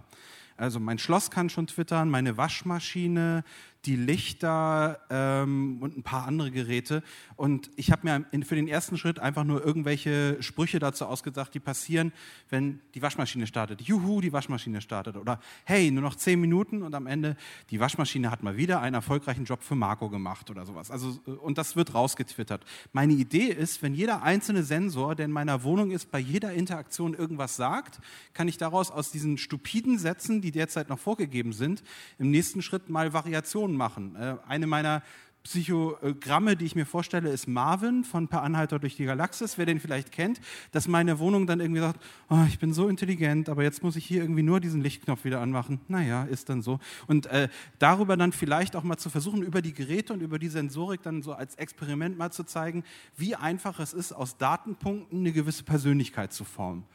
[0.58, 3.44] Also mein Schloss kann schon twittern, meine Waschmaschine,
[3.86, 7.02] die Lichter ähm, und ein paar andere Geräte.
[7.36, 11.60] Und ich habe mir für den ersten Schritt einfach nur irgendwelche Sprüche dazu ausgedacht, die
[11.60, 12.12] passieren,
[12.50, 13.82] wenn die Waschmaschine startet.
[13.82, 15.16] Juhu, die Waschmaschine startet.
[15.16, 17.36] Oder hey, nur noch zehn Minuten und am Ende,
[17.70, 20.90] die Waschmaschine hat mal wieder einen erfolgreichen Job für Marco gemacht oder sowas.
[20.90, 22.64] Also, und das wird rausgetwittert.
[22.92, 27.14] Meine Idee ist, wenn jeder einzelne Sensor, der in meiner Wohnung ist, bei jeder Interaktion
[27.14, 28.00] irgendwas sagt,
[28.34, 31.84] kann ich daraus aus diesen stupiden Sätzen, die derzeit noch vorgegeben sind,
[32.18, 34.16] im nächsten Schritt mal Variationen machen.
[34.16, 35.02] Äh, eine meiner
[35.46, 39.78] Psychogramme, die ich mir vorstelle, ist Marvin von Per Anhalter durch die Galaxis, wer den
[39.78, 40.40] vielleicht kennt,
[40.72, 44.04] dass meine Wohnung dann irgendwie sagt, oh, ich bin so intelligent, aber jetzt muss ich
[44.04, 45.80] hier irgendwie nur diesen Lichtknopf wieder anmachen.
[45.86, 46.80] Naja, ist dann so.
[47.06, 47.48] Und äh,
[47.78, 51.22] darüber dann vielleicht auch mal zu versuchen, über die Geräte und über die Sensorik dann
[51.22, 52.82] so als Experiment mal zu zeigen,
[53.16, 56.86] wie einfach es ist, aus Datenpunkten eine gewisse Persönlichkeit zu formen.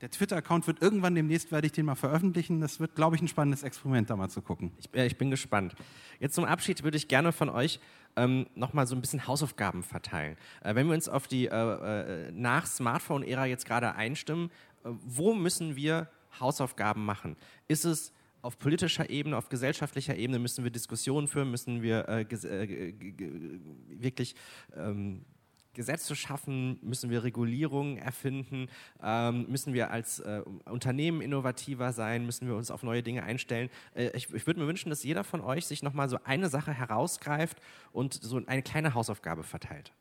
[0.00, 2.60] Der Twitter-Account wird irgendwann demnächst, werde ich den mal veröffentlichen.
[2.60, 4.72] Das wird, glaube ich, ein spannendes Experiment, da mal zu gucken.
[4.78, 5.74] Ich, äh, ich bin gespannt.
[6.20, 7.80] Jetzt zum Abschied würde ich gerne von euch
[8.16, 10.36] ähm, nochmal so ein bisschen Hausaufgaben verteilen.
[10.62, 14.50] Äh, wenn wir uns auf die äh, äh, nach Smartphone-Ära jetzt gerade einstimmen,
[14.84, 17.36] äh, wo müssen wir Hausaufgaben machen?
[17.66, 22.22] Ist es auf politischer Ebene, auf gesellschaftlicher Ebene müssen wir Diskussionen führen, müssen wir äh,
[22.22, 22.94] äh,
[23.88, 24.36] wirklich
[24.76, 25.24] ähm,
[25.78, 28.66] Gesetze schaffen, müssen wir Regulierungen erfinden,
[29.00, 33.70] ähm, müssen wir als äh, Unternehmen innovativer sein, müssen wir uns auf neue Dinge einstellen.
[33.94, 36.72] Äh, ich, ich würde mir wünschen, dass jeder von euch sich nochmal so eine Sache
[36.72, 37.58] herausgreift
[37.92, 39.92] und so eine kleine Hausaufgabe verteilt,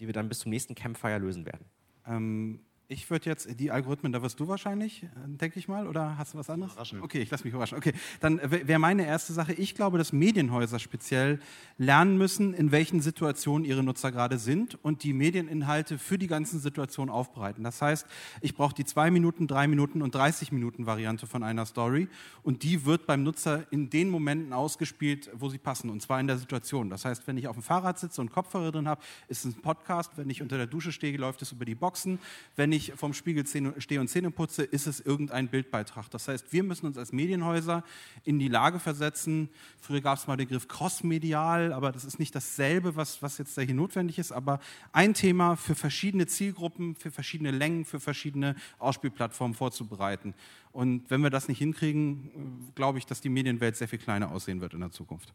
[0.00, 1.66] die wir dann bis zum nächsten Campfire lösen werden.
[2.06, 6.18] Ähm, Ich würde jetzt die Algorithmen, da wirst du wahrscheinlich, äh, denke ich mal, oder
[6.18, 6.72] hast du was anderes?
[6.72, 7.00] Überraschen.
[7.00, 7.78] Okay, ich lasse mich überraschen.
[7.78, 11.40] Okay, dann wäre meine erste Sache, ich glaube, dass Medienhäuser speziell
[11.78, 16.60] lernen müssen, in welchen Situationen ihre Nutzer gerade sind und die Medieninhalte für die ganzen
[16.60, 17.64] Situationen aufbereiten.
[17.64, 18.06] Das heißt,
[18.42, 22.08] ich brauche die 2 Minuten, 3 Minuten und 30 Minuten Variante von einer Story
[22.42, 26.26] und die wird beim Nutzer in den Momenten ausgespielt, wo sie passen und zwar in
[26.26, 26.90] der Situation.
[26.90, 29.62] Das heißt, wenn ich auf dem Fahrrad sitze und Kopfhörer drin habe, ist es ein
[29.62, 30.12] Podcast.
[30.16, 32.18] Wenn ich unter der Dusche stehe, läuft es über die Boxen.
[32.56, 33.46] Wenn ich vom Spiegel
[33.78, 36.10] stehe und Zähne putze, ist es irgendein Bildbeitrag.
[36.10, 37.84] Das heißt, wir müssen uns als Medienhäuser
[38.24, 39.48] in die Lage versetzen.
[39.80, 43.56] Früher gab es mal den Begriff crossmedial, aber das ist nicht dasselbe, was, was jetzt
[43.56, 44.32] da hier notwendig ist.
[44.32, 44.60] Aber
[44.92, 50.34] ein Thema für verschiedene Zielgruppen, für verschiedene Längen, für verschiedene Ausspielplattformen vorzubereiten.
[50.72, 54.60] Und wenn wir das nicht hinkriegen, glaube ich, dass die Medienwelt sehr viel kleiner aussehen
[54.60, 55.32] wird in der Zukunft.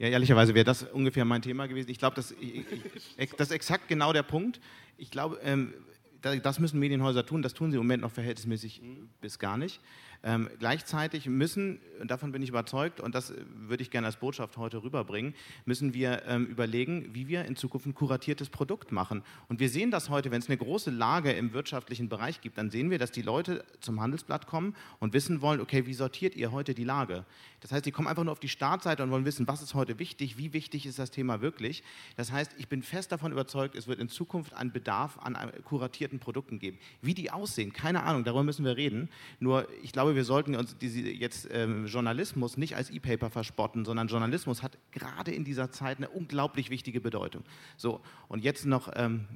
[0.00, 1.90] Ja, ehrlicherweise wäre das ungefähr mein Thema gewesen.
[1.90, 4.58] Ich glaube, das, ist exakt genau der Punkt.
[4.96, 5.74] Ich glaube, ähm,
[6.20, 8.82] das müssen Medienhäuser tun, das tun sie im Moment noch verhältnismäßig
[9.20, 9.80] bis gar nicht.
[10.22, 14.58] Ähm, gleichzeitig müssen, und davon bin ich überzeugt, und das würde ich gerne als Botschaft
[14.58, 19.22] heute rüberbringen, müssen wir ähm, überlegen, wie wir in Zukunft ein kuratiertes Produkt machen.
[19.48, 22.70] Und wir sehen das heute, wenn es eine große Lage im wirtschaftlichen Bereich gibt, dann
[22.70, 26.52] sehen wir, dass die Leute zum Handelsblatt kommen und wissen wollen, okay, wie sortiert ihr
[26.52, 27.24] heute die Lage?
[27.60, 29.98] Das heißt, die kommen einfach nur auf die Startseite und wollen wissen, was ist heute
[29.98, 31.82] wichtig, wie wichtig ist das Thema wirklich.
[32.16, 36.18] Das heißt, ich bin fest davon überzeugt, es wird in Zukunft einen Bedarf an kuratierten
[36.18, 36.78] Produkten geben.
[37.00, 39.08] Wie die aussehen, keine Ahnung, darüber müssen wir reden.
[39.38, 44.08] Nur ich glaube, wir sollten uns diese, jetzt ähm, Journalismus nicht als E-Paper verspotten, sondern
[44.08, 47.42] Journalismus hat gerade in dieser Zeit eine unglaublich wichtige Bedeutung.
[47.76, 49.26] So, und jetzt noch, ähm,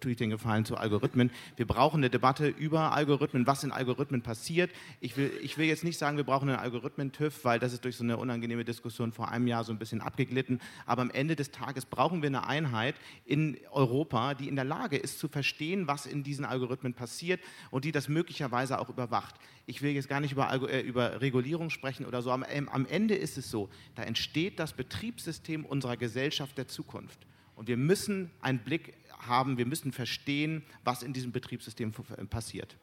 [0.00, 1.30] tue ich den Gefallen zu Algorithmen.
[1.56, 4.70] Wir brauchen eine Debatte über Algorithmen, was in Algorithmen passiert.
[5.00, 7.96] Ich will, ich will jetzt nicht sagen, wir brauchen einen Algorithmen-TÜV, weil das ist durch
[7.96, 10.60] so eine unangenehme Diskussion vor einem Jahr so ein bisschen abgeglitten.
[10.86, 12.94] Aber am Ende des Tages brauchen wir eine Einheit
[13.24, 17.40] in Europa, die in der Lage ist zu verstehen, was in diesen Algorithmen passiert
[17.70, 19.34] und die das möglicherweise auch überwacht.
[19.66, 23.14] Ich will jetzt gar nicht über, äh, über Regulierung sprechen oder so, aber am Ende
[23.14, 27.26] ist es so, da entsteht das Betriebssystem unserer Gesellschaft der Zukunft.
[27.60, 32.78] Und wir müssen einen Blick haben, wir müssen verstehen, was in diesem Betriebssystem äh, passiert.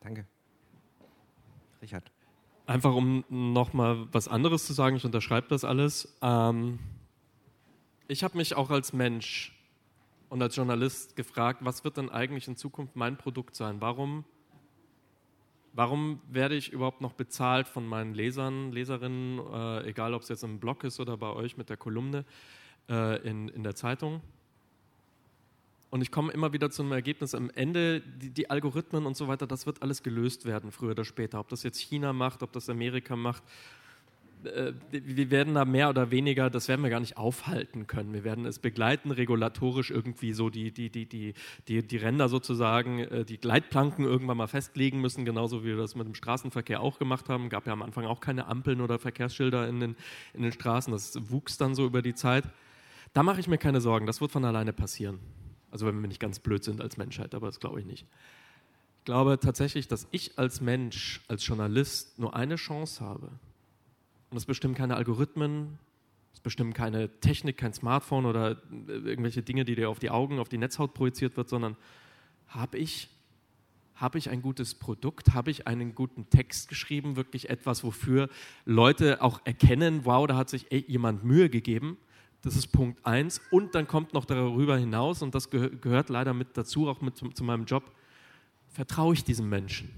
[0.00, 0.24] Danke.
[1.82, 2.10] Richard.
[2.64, 6.16] Einfach um nochmal was anderes zu sagen, ich unterschreibe das alles.
[6.22, 6.78] Ähm,
[8.08, 9.54] ich habe mich auch als Mensch
[10.30, 13.82] und als Journalist gefragt, was wird denn eigentlich in Zukunft mein Produkt sein?
[13.82, 14.24] Warum,
[15.74, 20.42] warum werde ich überhaupt noch bezahlt von meinen Lesern, Leserinnen, äh, egal ob es jetzt
[20.42, 22.24] im Blog ist oder bei euch mit der Kolumne
[22.88, 24.20] äh, in, in der Zeitung?
[25.90, 29.28] Und ich komme immer wieder zu einem Ergebnis, am Ende, die, die, Algorithmen und so
[29.28, 31.38] weiter, das wird alles gelöst werden, früher oder später.
[31.38, 33.42] Ob das jetzt China macht, ob das Amerika macht.
[34.44, 38.12] Äh, wir werden da mehr oder weniger, das werden wir gar nicht aufhalten können.
[38.12, 41.34] Wir werden es begleiten, regulatorisch irgendwie so die, die, die, die,
[41.68, 45.94] die, die Ränder sozusagen, äh, die Gleitplanken irgendwann mal festlegen müssen, genauso wie wir das
[45.94, 47.48] mit dem Straßenverkehr auch gemacht haben.
[47.48, 49.96] Gab ja am Anfang auch keine Ampeln oder Verkehrsschilder in den,
[50.34, 50.92] in den Straßen.
[50.92, 52.44] Das wuchs dann so über die Zeit.
[53.16, 55.20] Da mache ich mir keine Sorgen, das wird von alleine passieren.
[55.70, 58.04] Also wenn wir nicht ganz blöd sind als Menschheit, aber das glaube ich nicht.
[58.98, 63.28] Ich glaube tatsächlich, dass ich als Mensch, als Journalist nur eine Chance habe.
[63.28, 65.78] Und das bestimmen keine Algorithmen,
[66.32, 70.50] das bestimmen keine Technik, kein Smartphone oder irgendwelche Dinge, die dir auf die Augen, auf
[70.50, 71.74] die Netzhaut projiziert wird, sondern
[72.48, 73.08] habe ich,
[73.94, 78.28] habe ich ein gutes Produkt, habe ich einen guten Text geschrieben, wirklich etwas, wofür
[78.66, 81.96] Leute auch erkennen, wow, da hat sich jemand Mühe gegeben
[82.42, 83.40] das ist Punkt eins.
[83.50, 87.28] Und dann kommt noch darüber hinaus, und das gehört leider mit dazu, auch mit zu,
[87.30, 87.90] zu meinem Job,
[88.68, 89.90] vertraue ich diesem Menschen?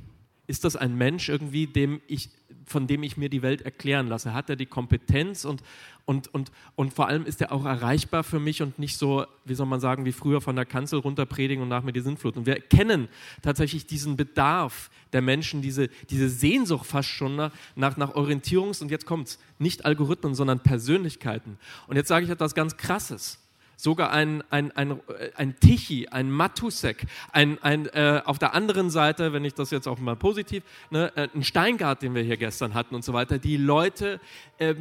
[0.47, 2.31] Ist das ein Mensch irgendwie, dem ich,
[2.69, 4.35] von dem ich mir die Welt erklären lasse?
[4.35, 5.63] Hat er die Kompetenz und,
[6.05, 9.55] und, und, und vor allem ist er auch erreichbar für mich und nicht so, wie
[9.55, 12.37] soll man sagen, wie früher von der Kanzel runter predigen und nach mir die Sintflut.
[12.37, 13.09] Und wir kennen
[13.43, 18.91] tatsächlich diesen Bedarf der Menschen, diese, diese Sehnsucht fast schon nach, nach, nach Orientierungs- und
[18.91, 21.59] jetzt kommt es, nicht Algorithmen, sondern Persönlichkeiten.
[21.87, 23.39] Und jetzt sage ich etwas ganz Krasses
[23.79, 25.01] sogar ein, ein, ein,
[25.37, 29.87] ein Tichy, ein Matusek, ein, ein, äh, auf der anderen Seite, wenn ich das jetzt
[29.87, 33.39] auch mal positiv, ne, äh, ein Steingart, den wir hier gestern hatten und so weiter.
[33.39, 34.21] Die Leute
[34.59, 34.75] äh,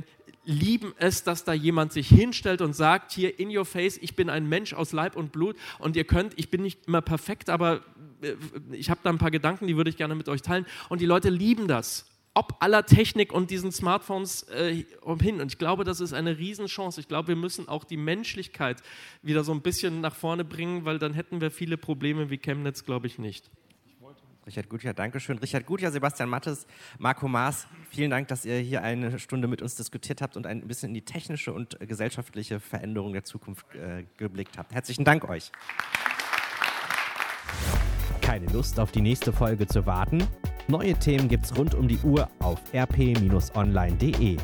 [0.45, 4.31] lieben es, dass da jemand sich hinstellt und sagt, hier in your face, ich bin
[4.31, 7.81] ein Mensch aus Leib und Blut und ihr könnt, ich bin nicht immer perfekt, aber
[8.21, 8.33] äh,
[8.71, 10.65] ich habe da ein paar Gedanken, die würde ich gerne mit euch teilen.
[10.89, 12.05] Und die Leute lieben das
[12.37, 14.83] ob aller Technik und diesen Smartphones äh,
[15.19, 15.41] hin.
[15.41, 16.99] Und ich glaube, das ist eine Riesenchance.
[17.01, 18.83] Ich glaube, wir müssen auch die Menschlichkeit
[19.23, 22.85] wieder so ein bisschen nach vorne bringen, weil dann hätten wir viele Probleme wie Chemnitz,
[22.85, 23.49] glaube ich, nicht.
[24.45, 25.39] Richard Gutjahr, Dankeschön.
[25.39, 26.67] Richard Gutjahr, Sebastian Mattes,
[26.99, 30.65] Marco Maas, vielen Dank, dass ihr hier eine Stunde mit uns diskutiert habt und ein
[30.67, 34.73] bisschen in die technische und gesellschaftliche Veränderung der Zukunft äh, geblickt habt.
[34.73, 35.51] Herzlichen Dank euch.
[38.21, 40.25] Keine Lust auf die nächste Folge zu warten?
[40.69, 44.37] Neue Themen gibt's rund um die Uhr auf rp-online.de.